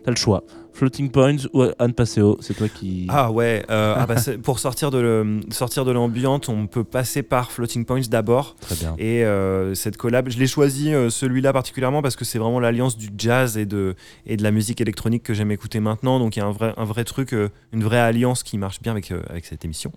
T'as 0.02 0.10
le 0.10 0.16
choix. 0.16 0.44
Floating 0.78 1.10
Points 1.10 1.36
ou 1.52 1.64
Anne 1.80 1.92
Passeo, 1.92 2.38
c'est 2.40 2.54
toi 2.54 2.68
qui. 2.68 3.06
Ah 3.08 3.32
ouais, 3.32 3.64
euh, 3.68 3.94
ah 3.96 4.06
bah 4.06 4.14
pour 4.42 4.60
sortir 4.60 4.92
de 4.92 4.98
le- 4.98 5.40
sortir 5.50 5.84
de 5.84 5.90
l'ambiante, 5.90 6.48
on 6.48 6.68
peut 6.68 6.84
passer 6.84 7.24
par 7.24 7.50
Floating 7.50 7.84
Points 7.84 8.02
d'abord. 8.08 8.54
Très 8.60 8.76
bien. 8.76 8.94
Et 8.98 9.24
euh, 9.24 9.74
cette 9.74 9.96
collab, 9.96 10.28
je 10.30 10.38
l'ai 10.38 10.46
choisi 10.46 10.94
euh, 10.94 11.10
celui-là 11.10 11.52
particulièrement 11.52 12.00
parce 12.00 12.14
que 12.14 12.24
c'est 12.24 12.38
vraiment 12.38 12.60
l'alliance 12.60 12.96
du 12.96 13.08
jazz 13.18 13.58
et 13.58 13.66
de, 13.66 13.96
et 14.24 14.36
de 14.36 14.42
la 14.44 14.52
musique 14.52 14.80
électronique 14.80 15.24
que 15.24 15.34
j'aime 15.34 15.50
écouter 15.50 15.80
maintenant. 15.80 16.20
Donc 16.20 16.36
il 16.36 16.38
y 16.38 16.42
a 16.42 16.46
un 16.46 16.52
vrai, 16.52 16.72
un 16.76 16.84
vrai 16.84 17.02
truc, 17.02 17.34
une 17.72 17.82
vraie 17.82 17.98
alliance 17.98 18.44
qui 18.44 18.56
marche 18.56 18.80
bien 18.80 18.92
avec, 18.92 19.10
avec 19.28 19.46
cette 19.46 19.64
émission. 19.64 19.90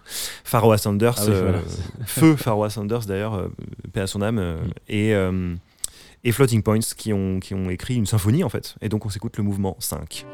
Pharoah 0.43 0.79
Sanders, 0.79 1.15
Ah 1.17 1.25
oui, 1.27 1.33
voilà. 1.41 1.59
feu 2.05 2.35
Pharoah 2.35 2.71
Sanders 2.71 3.05
d'ailleurs, 3.05 3.49
paix 3.93 4.01
à 4.01 4.07
son 4.07 4.21
âme, 4.23 4.39
euh, 4.39 4.57
et, 4.89 5.13
et 6.23 6.31
Floating 6.31 6.61
Points 6.61 6.79
qui 6.95 7.13
ont, 7.13 7.39
qui 7.39 7.53
ont 7.53 7.69
écrit 7.69 7.95
une 7.95 8.05
symphonie 8.05 8.43
en 8.43 8.49
fait. 8.49 8.75
Et 8.81 8.89
donc 8.89 9.05
on 9.05 9.09
s'écoute 9.09 9.37
le 9.37 9.43
mouvement 9.43 9.75
5. 9.79 10.25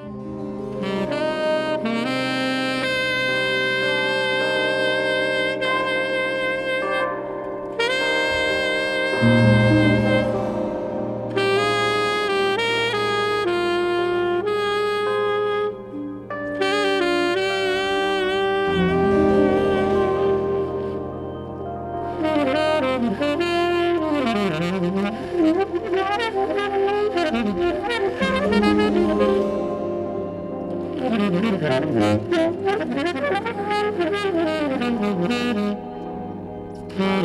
Thank 36.97 37.21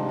you. 0.00 0.05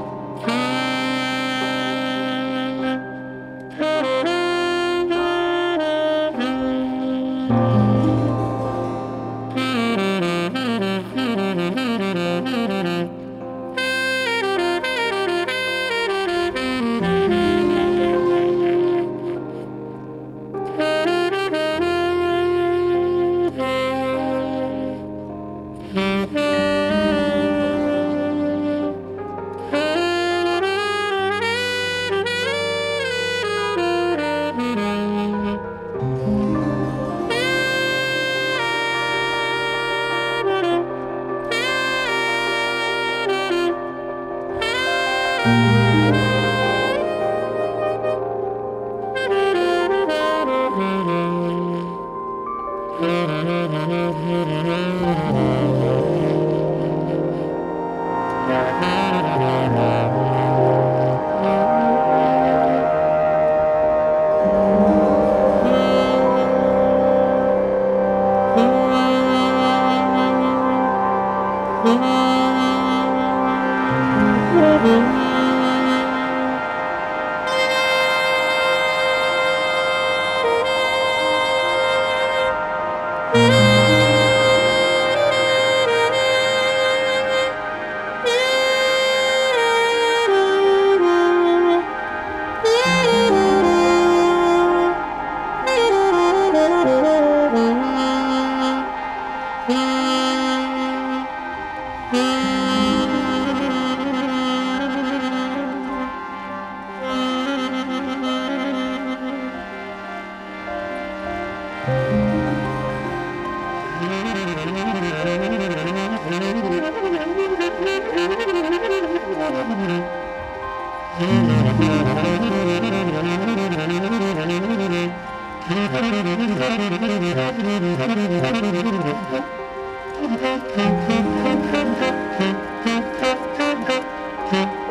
Mm-hmm. 134.51 134.84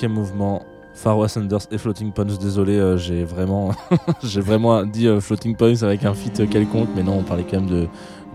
Cinquième 0.00 0.16
mouvement, 0.16 0.62
Pharoah 0.94 1.28
Sanders 1.28 1.66
et 1.70 1.76
Floating 1.76 2.10
Points. 2.10 2.24
Désolé, 2.24 2.78
euh, 2.78 2.96
j'ai 2.96 3.22
vraiment, 3.22 3.72
j'ai 4.22 4.40
vraiment 4.40 4.82
dit 4.86 5.06
euh, 5.06 5.20
Floating 5.20 5.54
Points 5.54 5.82
avec 5.82 6.06
un 6.06 6.14
feat 6.14 6.48
quelconque, 6.48 6.88
mais 6.96 7.02
non, 7.02 7.18
on 7.18 7.22
parlait 7.22 7.44
quand 7.44 7.60
même 7.60 7.68
de, 7.68 7.86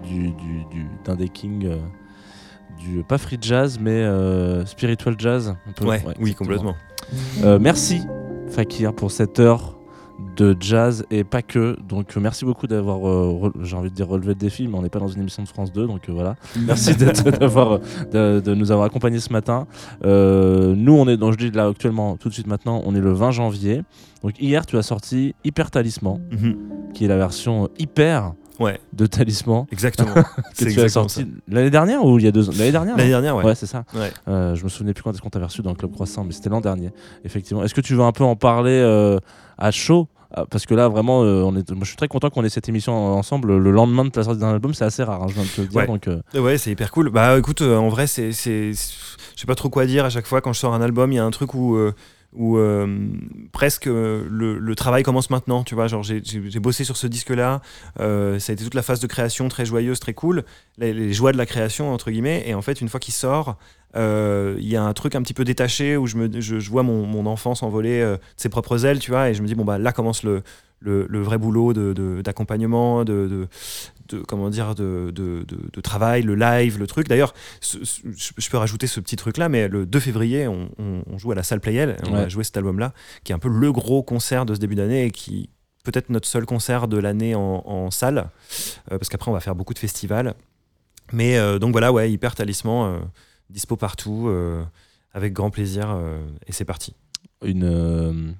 du, 0.07 0.29
du, 0.29 0.63
du- 0.69 0.87
d'un 1.03 1.15
des 1.15 1.27
kings, 1.27 1.65
euh, 1.65 1.77
du, 2.77 3.01
pas 3.03 3.17
free 3.17 3.39
jazz, 3.41 3.79
mais 3.81 3.89
euh, 4.03 4.63
spiritual 4.67 5.15
jazz. 5.17 5.55
un 5.67 5.71
peu. 5.71 5.85
Ouais, 5.87 6.03
oui, 6.19 6.35
complètement. 6.35 6.75
Euh, 7.43 7.57
merci 7.59 8.03
Fakir 8.47 8.93
pour 8.93 9.09
cette 9.09 9.39
heure 9.39 9.74
de 10.35 10.55
jazz 10.59 11.05
et 11.11 11.23
pas 11.23 11.41
que. 11.41 11.77
Donc 11.87 12.15
euh, 12.15 12.19
merci 12.19 12.45
beaucoup 12.45 12.67
d'avoir, 12.67 13.07
euh, 13.07 13.51
j'ai 13.63 13.75
envie 13.75 13.89
de 13.89 13.95
dire 13.95 14.07
relevé 14.07 14.29
le 14.29 14.35
défi, 14.35 14.67
mais 14.67 14.77
on 14.77 14.81
n'est 14.81 14.89
pas 14.89 14.99
dans 14.99 15.07
une 15.07 15.21
émission 15.21 15.43
de 15.43 15.47
France 15.47 15.71
2, 15.71 15.87
donc 15.87 16.07
euh, 16.09 16.13
voilà. 16.13 16.35
Merci 16.65 16.95
d'avoir, 16.95 17.79
de, 18.11 18.39
de 18.39 18.53
nous 18.53 18.71
avoir 18.71 18.85
accompagnés 18.87 19.19
ce 19.19 19.31
matin. 19.31 19.67
Euh, 20.05 20.73
nous, 20.75 20.93
on 20.93 21.07
est, 21.07 21.17
donc 21.17 21.33
je 21.33 21.37
dis 21.37 21.51
là 21.51 21.67
actuellement, 21.67 22.17
tout 22.17 22.29
de 22.29 22.33
suite 22.33 22.47
maintenant, 22.47 22.81
on 22.85 22.95
est 22.95 22.99
le 23.01 23.13
20 23.13 23.31
janvier. 23.31 23.83
Donc 24.23 24.33
hier, 24.39 24.65
tu 24.65 24.77
as 24.77 24.83
sorti 24.83 25.35
Hyper 25.43 25.71
Talisman, 25.71 26.19
Mhm. 26.31 26.55
qui 26.93 27.05
est 27.05 27.07
la 27.07 27.17
version 27.17 27.69
hyper 27.77 28.33
Ouais, 28.57 28.79
de 28.93 29.05
Talisman 29.05 29.65
exactement. 29.69 30.13
que 30.57 30.63
tu 30.71 30.79
as 30.79 30.87
sorti 30.87 31.27
l'année 31.49 31.69
dernière 31.69 32.05
ou 32.05 32.17
il 32.19 32.23
y 32.23 32.27
a 32.27 32.31
deux 32.31 32.47
ans? 32.47 32.53
L'année 32.57 32.71
dernière 32.71 32.95
L'année 32.95 33.09
dernière, 33.09 33.35
ouais. 33.35 33.43
Ouais, 33.43 33.53
c'est 33.55 33.65
ça. 33.65 33.83
Ouais. 33.93 34.13
Euh, 34.29 34.55
je 34.55 34.63
me 34.63 34.69
souvenais 34.69 34.93
plus 34.93 35.03
quand 35.03 35.11
est-ce 35.11 35.21
qu'on 35.21 35.29
t'avait 35.29 35.43
reçu 35.43 35.61
dans 35.61 35.71
le 35.71 35.75
Club 35.75 35.91
Croissant, 35.91 36.23
mais 36.23 36.31
c'était 36.31 36.47
l'an 36.49 36.61
dernier, 36.61 36.91
effectivement. 37.25 37.63
Est-ce 37.65 37.73
que 37.73 37.81
tu 37.81 37.95
veux 37.95 38.03
un 38.03 38.13
peu 38.13 38.23
en 38.23 38.37
parler 38.37 38.71
euh, 38.81 39.19
à 39.57 39.71
chaud? 39.71 40.07
Parce 40.49 40.65
que 40.65 40.73
là, 40.73 40.87
vraiment, 40.89 41.23
euh, 41.23 41.43
on 41.43 41.55
est... 41.55 41.69
moi, 41.71 41.81
je 41.83 41.87
suis 41.87 41.95
très 41.95 42.07
content 42.07 42.29
qu'on 42.29 42.43
ait 42.43 42.49
cette 42.49 42.67
émission 42.67 42.93
ensemble 42.93 43.57
le 43.57 43.71
lendemain 43.71 44.03
de 44.05 44.11
la 44.13 44.23
sortie 44.23 44.39
d'un 44.39 44.53
album. 44.53 44.73
C'est 44.73 44.85
assez 44.85 45.03
rare, 45.03 45.23
hein, 45.23 45.27
je 45.29 45.33
viens 45.35 45.43
de 45.43 45.47
te 45.49 45.61
le 45.61 45.67
dire. 45.67 45.81
Ouais. 45.81 45.87
Donc, 45.87 46.07
euh, 46.07 46.21
Ouais, 46.33 46.57
c'est 46.57 46.71
hyper 46.71 46.91
cool. 46.91 47.09
Bah 47.09 47.37
écoute, 47.37 47.61
euh, 47.61 47.77
en 47.77 47.89
vrai, 47.89 48.07
c'est, 48.07 48.31
c'est, 48.33 48.71
je 48.73 49.39
sais 49.39 49.47
pas 49.47 49.55
trop 49.55 49.69
quoi 49.69 49.85
dire 49.85 50.05
à 50.05 50.09
chaque 50.09 50.25
fois 50.27 50.41
quand 50.41 50.53
je 50.53 50.59
sors 50.59 50.73
un 50.73 50.81
album. 50.81 51.11
Il 51.11 51.15
y 51.15 51.19
a 51.19 51.23
un 51.23 51.31
truc 51.31 51.53
où, 51.53 51.77
où 52.35 52.57
euh, 52.57 53.07
presque 53.51 53.87
euh, 53.87 54.25
le, 54.29 54.75
travail 54.75 55.03
commence 55.03 55.29
maintenant. 55.29 55.63
Tu 55.63 55.75
vois, 55.75 55.87
genre 55.87 56.03
j'ai, 56.03 56.21
bossé 56.59 56.83
sur 56.83 56.97
ce 56.97 57.07
disque-là. 57.07 57.61
Euh, 57.99 58.39
ça 58.39 58.51
a 58.51 58.53
été 58.53 58.63
toute 58.63 58.73
la 58.73 58.81
phase 58.81 58.99
de 58.99 59.07
création 59.07 59.47
très 59.47 59.65
joyeuse, 59.65 59.99
très 59.99 60.13
cool. 60.13 60.43
Les, 60.77 61.13
joies 61.13 61.31
de 61.31 61.37
la 61.37 61.45
création 61.45 61.93
entre 61.93 62.11
guillemets. 62.11 62.43
Et 62.45 62.53
en 62.53 62.61
fait, 62.61 62.81
une 62.81 62.89
fois 62.89 62.99
qu'il 62.99 63.13
sort, 63.13 63.57
il 63.95 64.67
y 64.67 64.75
a 64.75 64.83
un 64.83 64.93
truc 64.93 65.15
un 65.15 65.21
petit 65.21 65.33
peu 65.33 65.45
détaché 65.45 65.97
où 65.97 66.05
je 66.07 66.69
vois 66.69 66.83
mon, 66.83 67.25
enfant 67.25 67.55
s'envoler 67.55 68.01
de 68.01 68.19
ses 68.35 68.49
propres 68.49 68.85
ailes, 68.85 68.99
tu 68.99 69.11
vois. 69.11 69.29
Et 69.29 69.33
je 69.33 69.41
me 69.41 69.47
dis 69.47 69.55
bon 69.55 69.65
bah 69.65 69.77
là 69.77 69.93
commence 69.93 70.23
le 70.23 70.43
vrai 70.81 71.37
boulot 71.37 71.73
d'accompagnement, 72.21 73.05
de, 73.05 73.47
de- 74.09 74.19
comment 74.19 74.49
dire, 74.49 74.75
de, 74.75 75.11
de, 75.13 75.45
de- 75.47 75.81
travail, 75.81 76.21
le 76.23 76.35
live, 76.35 76.77
le 76.79 76.87
truc. 76.87 77.07
D'ailleurs, 77.07 77.33
je 77.61 78.49
peux 78.49 78.57
rajouter 78.57 78.87
ce 78.87 78.99
petit 78.99 79.15
truc-là, 79.15 79.49
mais 79.49 79.67
le 79.67 79.85
2 79.85 79.99
février, 79.99 80.47
on, 80.47 80.69
on- 80.79 81.03
on 81.07 81.17
joue 81.17 81.31
à 81.31 81.35
la 81.35 81.43
salle 81.43 81.59
Playel, 81.61 81.97
et 82.03 82.07
on 82.07 82.13
Ouais. 82.13 82.21
va 82.23 82.29
jouer 82.29 82.43
cet 82.43 82.57
album-là, 82.57 82.93
qui 83.23 83.31
est 83.31 83.35
un 83.35 83.39
peu 83.39 83.49
le 83.49 83.71
gros 83.71 84.03
concert 84.03 84.45
de 84.45 84.53
ce 84.55 84.59
début 84.59 84.75
d'année 84.75 85.05
et 85.05 85.11
qui 85.11 85.49
peut-être 85.83 86.09
notre 86.09 86.27
seul 86.27 86.45
concert 86.47 86.87
de 86.87 86.97
l'année 86.97 87.35
en, 87.35 87.61
en 87.65 87.91
salle, 87.91 88.29
euh, 88.91 88.97
parce 88.97 89.09
qu'après 89.09 89.29
on 89.29 89.33
va 89.35 89.39
faire 89.39 89.53
beaucoup 89.55 89.73
de 89.75 89.79
festivals. 89.79 90.33
Mais 91.13 91.37
euh, 91.37 91.59
donc 91.59 91.71
voilà, 91.73 91.93
ouais, 91.93 92.11
hyper 92.11 92.33
talisman, 92.33 92.95
euh, 92.95 92.99
dispo 93.51 93.75
partout, 93.75 94.27
avec 95.13 95.33
grand 95.33 95.51
plaisir, 95.51 95.95
et 96.47 96.51
c'est 96.51 96.65
parti. 96.65 96.95
une, 97.43 98.33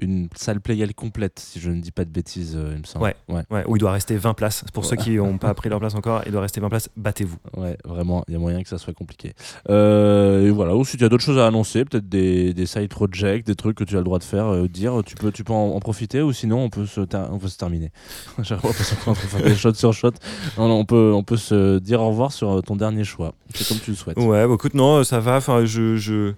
une 0.00 0.28
salle 0.36 0.60
Playel 0.60 0.94
complète, 0.94 1.38
si 1.38 1.60
je 1.60 1.70
ne 1.70 1.80
dis 1.80 1.90
pas 1.90 2.04
de 2.04 2.10
bêtises, 2.10 2.56
euh, 2.56 2.72
il 2.74 2.80
me 2.80 2.84
semble. 2.84 3.04
Ouais. 3.04 3.16
ouais. 3.28 3.42
Ouais, 3.50 3.64
où 3.66 3.76
il 3.76 3.78
doit 3.80 3.92
rester 3.92 4.16
20 4.16 4.34
places. 4.34 4.64
Pour 4.72 4.84
Ouais. 4.84 4.90
ceux 4.90 4.96
qui 4.96 5.16
n'ont 5.16 5.38
pas 5.38 5.52
pris 5.54 5.68
leur 5.68 5.78
place 5.80 5.94
encore, 5.94 6.22
il 6.26 6.32
doit 6.32 6.40
rester 6.42 6.60
20 6.60 6.68
places, 6.68 6.88
battez-vous. 6.96 7.36
Ouais, 7.56 7.76
vraiment, 7.84 8.24
il 8.28 8.34
y 8.34 8.36
a 8.36 8.38
moyen 8.38 8.62
que 8.62 8.68
ça 8.68 8.78
soit 8.78 8.92
compliqué. 8.94 9.32
Euh, 9.70 10.46
et 10.46 10.50
voilà, 10.50 10.74
ou 10.76 10.84
si 10.84 10.96
tu 10.96 11.04
as 11.04 11.08
d'autres 11.08 11.24
choses 11.24 11.38
à 11.38 11.46
annoncer, 11.46 11.84
peut-être 11.84 12.08
des, 12.08 12.52
des 12.54 12.66
side 12.66 12.88
projects, 12.88 13.44
des 13.46 13.54
trucs 13.54 13.76
que 13.76 13.84
tu 13.84 13.94
as 13.94 13.98
le 13.98 14.04
droit 14.04 14.18
de 14.18 14.24
faire, 14.24 14.46
euh, 14.46 14.68
dire, 14.68 15.02
tu 15.04 15.14
peux, 15.16 15.32
tu 15.32 15.44
peux 15.44 15.52
en, 15.52 15.70
en 15.74 15.80
profiter, 15.80 16.22
ou 16.22 16.32
sinon 16.32 16.58
on 16.64 16.70
peut 16.70 16.86
se, 16.86 17.00
on 17.00 17.38
peut 17.38 17.48
se 17.48 17.56
terminer. 17.58 17.90
Peut 18.36 19.14
faire 19.14 19.42
des 19.42 19.54
shots 19.54 19.74
sur 19.74 19.92
shot. 19.92 20.10
Non, 20.58 20.68
non, 20.68 20.74
on, 20.80 20.84
peut, 20.84 21.12
on 21.14 21.22
peut 21.22 21.36
se 21.36 21.78
dire 21.78 22.00
au 22.00 22.08
revoir 22.08 22.32
sur 22.32 22.50
euh, 22.50 22.60
ton 22.60 22.76
dernier 22.76 23.04
choix. 23.04 23.34
C'est 23.54 23.66
comme 23.68 23.78
tu 23.78 23.90
le 23.90 23.96
souhaites. 23.96 24.18
Ouais, 24.18 24.46
bah, 24.46 24.54
écoute, 24.54 24.74
non, 24.74 25.04
ça 25.04 25.20
va. 25.20 25.36
Enfin, 25.36 25.64
je, 25.64 25.96
je, 25.96 26.34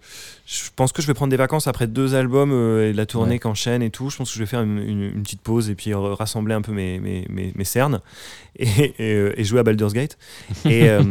je 0.51 0.71
pense 0.75 0.93
que 0.93 1.03
je 1.03 1.07
vais 1.07 1.13
prendre 1.13 1.31
des 1.31 1.37
vacances 1.37 1.67
après 1.67 1.87
deux 1.87 2.15
albums 2.15 2.53
euh, 2.53 2.89
et 2.89 2.95
la 2.95 3.05
tournée 3.05 3.33
Ouais. 3.33 3.39
qu'enchaîne 3.39 3.83
et 3.83 3.91
tout. 3.91 4.09
Je 4.09 4.17
pense 4.17 4.31
que 4.31 4.35
je 4.35 4.41
vais 4.41 4.47
faire 4.47 4.63
une, 4.63 4.79
une- 4.79 5.03
une 5.03 5.23
petite 5.23 5.43
pause 5.43 5.69
et 5.69 5.75
puis 5.75 5.93
rassembler 5.93 6.55
un 6.55 6.63
peu 6.63 6.73
mes, 6.73 6.99
mes, 7.01 7.27
mes, 7.29 7.53
mes 7.55 7.65
cernes 7.65 8.01
et, 8.59 8.95
et, 8.99 9.15
euh, 9.15 9.35
et 9.39 9.45
jouer 9.45 9.61
à 9.61 9.63
Baldur's 9.63 9.93
Gate. 9.93 10.17
Et, 10.65 10.89
euh, 10.89 11.03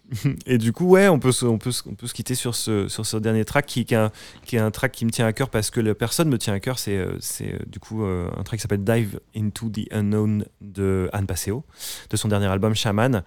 et 0.46 0.56
du 0.56 0.72
coup, 0.72 0.86
ouais, 0.86 1.06
on 1.08 1.18
peut 1.18 1.32
se, 1.32 1.44
on 1.44 1.58
peut, 1.58 1.70
se- 1.70 1.82
on 1.86 1.94
peut 1.94 2.06
se 2.06 2.14
quitter 2.14 2.34
sur 2.34 2.54
ce, 2.54 2.88
sur 2.88 3.04
ce 3.04 3.18
dernier 3.18 3.44
track 3.44 3.66
qui, 3.66 3.84
qui, 3.84 3.92
est 3.92 3.98
un, 3.98 4.10
qui 4.46 4.56
est 4.56 4.60
un 4.60 4.70
track 4.70 4.92
qui 4.92 5.04
me 5.04 5.10
tient 5.10 5.26
à 5.26 5.34
cœur 5.34 5.50
parce 5.50 5.70
que 5.70 5.80
la 5.80 5.94
personne 5.94 6.30
me 6.30 6.38
tient 6.38 6.54
à 6.54 6.60
cœur. 6.60 6.78
C'est 6.78 7.04
c'est, 7.20 7.68
du 7.68 7.78
coup 7.80 8.02
un 8.04 8.42
track 8.42 8.58
qui 8.58 8.62
s'appelle 8.62 8.84
Dive 8.84 9.20
into 9.36 9.68
the 9.68 9.86
Unknown 9.92 10.46
de 10.62 11.10
Anne 11.12 11.26
Passeo, 11.26 11.62
de 12.08 12.16
son 12.16 12.28
dernier 12.28 12.46
album 12.46 12.74
Shaman. 12.74 13.22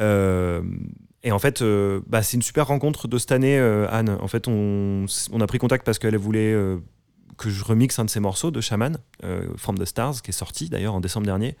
Euh, 0.00 0.62
et 1.24 1.32
en 1.32 1.38
fait, 1.38 1.62
euh, 1.62 2.00
bah, 2.06 2.22
c'est 2.22 2.36
une 2.36 2.42
super 2.42 2.68
rencontre 2.68 3.08
de 3.08 3.18
cette 3.18 3.32
année, 3.32 3.58
euh, 3.58 3.88
Anne. 3.90 4.16
En 4.20 4.28
fait, 4.28 4.46
on, 4.46 5.06
a 5.40 5.46
pris 5.46 5.58
contact 5.58 5.84
parce 5.84 5.98
qu'elle 5.98 6.16
voulait 6.16 6.52
euh, 6.52 6.78
que 7.36 7.50
je 7.50 7.64
remixe 7.64 7.98
un 7.98 8.04
de 8.04 8.10
ses 8.10 8.20
morceaux 8.20 8.50
de 8.52 8.60
Shaman, 8.60 8.98
From 9.56 9.78
the 9.78 9.84
Stars, 9.84 10.22
qui 10.22 10.30
est 10.30 10.32
sorti 10.32 10.68
d'ailleurs 10.68 10.94
en 10.94 11.00
décembre 11.00 11.26
dernier. 11.26 11.56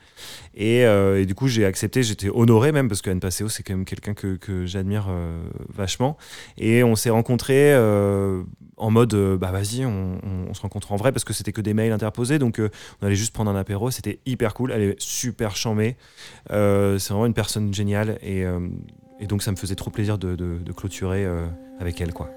Et, 0.56 0.84
du 1.24 1.36
coup, 1.36 1.46
j'ai 1.46 1.64
accepté, 1.64 2.02
j'étais 2.02 2.30
honoré 2.30 2.72
même, 2.72 2.88
parce 2.88 3.00
qu'Anne 3.00 3.20
Passeo, 3.20 3.48
c'est 3.48 3.62
quand 3.62 3.74
même 3.74 3.84
quelqu'un 3.84 4.12
que, 4.12 4.66
j'admire 4.66 5.06
vachement. 5.72 6.16
Et 6.56 6.82
on 6.82 6.96
s'est 6.96 7.10
rencontrés 7.10 7.76
en 7.76 8.90
mode, 8.90 9.14
bah 9.38 9.52
vas-y, 9.52 9.86
on, 9.86 10.18
on- 10.48 10.54
se 10.54 10.62
rencontre 10.62 10.90
en 10.90 10.96
vrai, 10.96 11.12
parce 11.12 11.24
que 11.24 11.32
c'était 11.32 11.52
que 11.52 11.60
des 11.60 11.74
mails 11.74 11.92
interposés. 11.92 12.40
Donc, 12.40 12.60
on 13.00 13.06
allait 13.06 13.14
juste 13.14 13.32
prendre 13.32 13.50
un 13.52 13.56
apéro. 13.56 13.92
C'était 13.92 14.18
hyper 14.26 14.54
cool. 14.54 14.72
Elle 14.72 14.82
est 14.82 15.00
super 15.00 15.54
chambée. 15.54 15.96
Euh, 16.50 16.98
c'est 16.98 17.12
vraiment 17.12 17.26
une 17.26 17.34
personne 17.34 17.72
géniale. 17.72 18.18
Et, 18.22 18.44
et 19.20 19.26
donc, 19.26 19.42
ça 19.42 19.50
me 19.50 19.56
faisait 19.56 19.74
trop 19.74 19.90
plaisir 19.90 20.18
de, 20.18 20.72
clôturer 20.76 21.24
euh, 21.24 21.46
avec 21.80 22.00
elle, 22.00 22.12
quoi. 22.12 22.30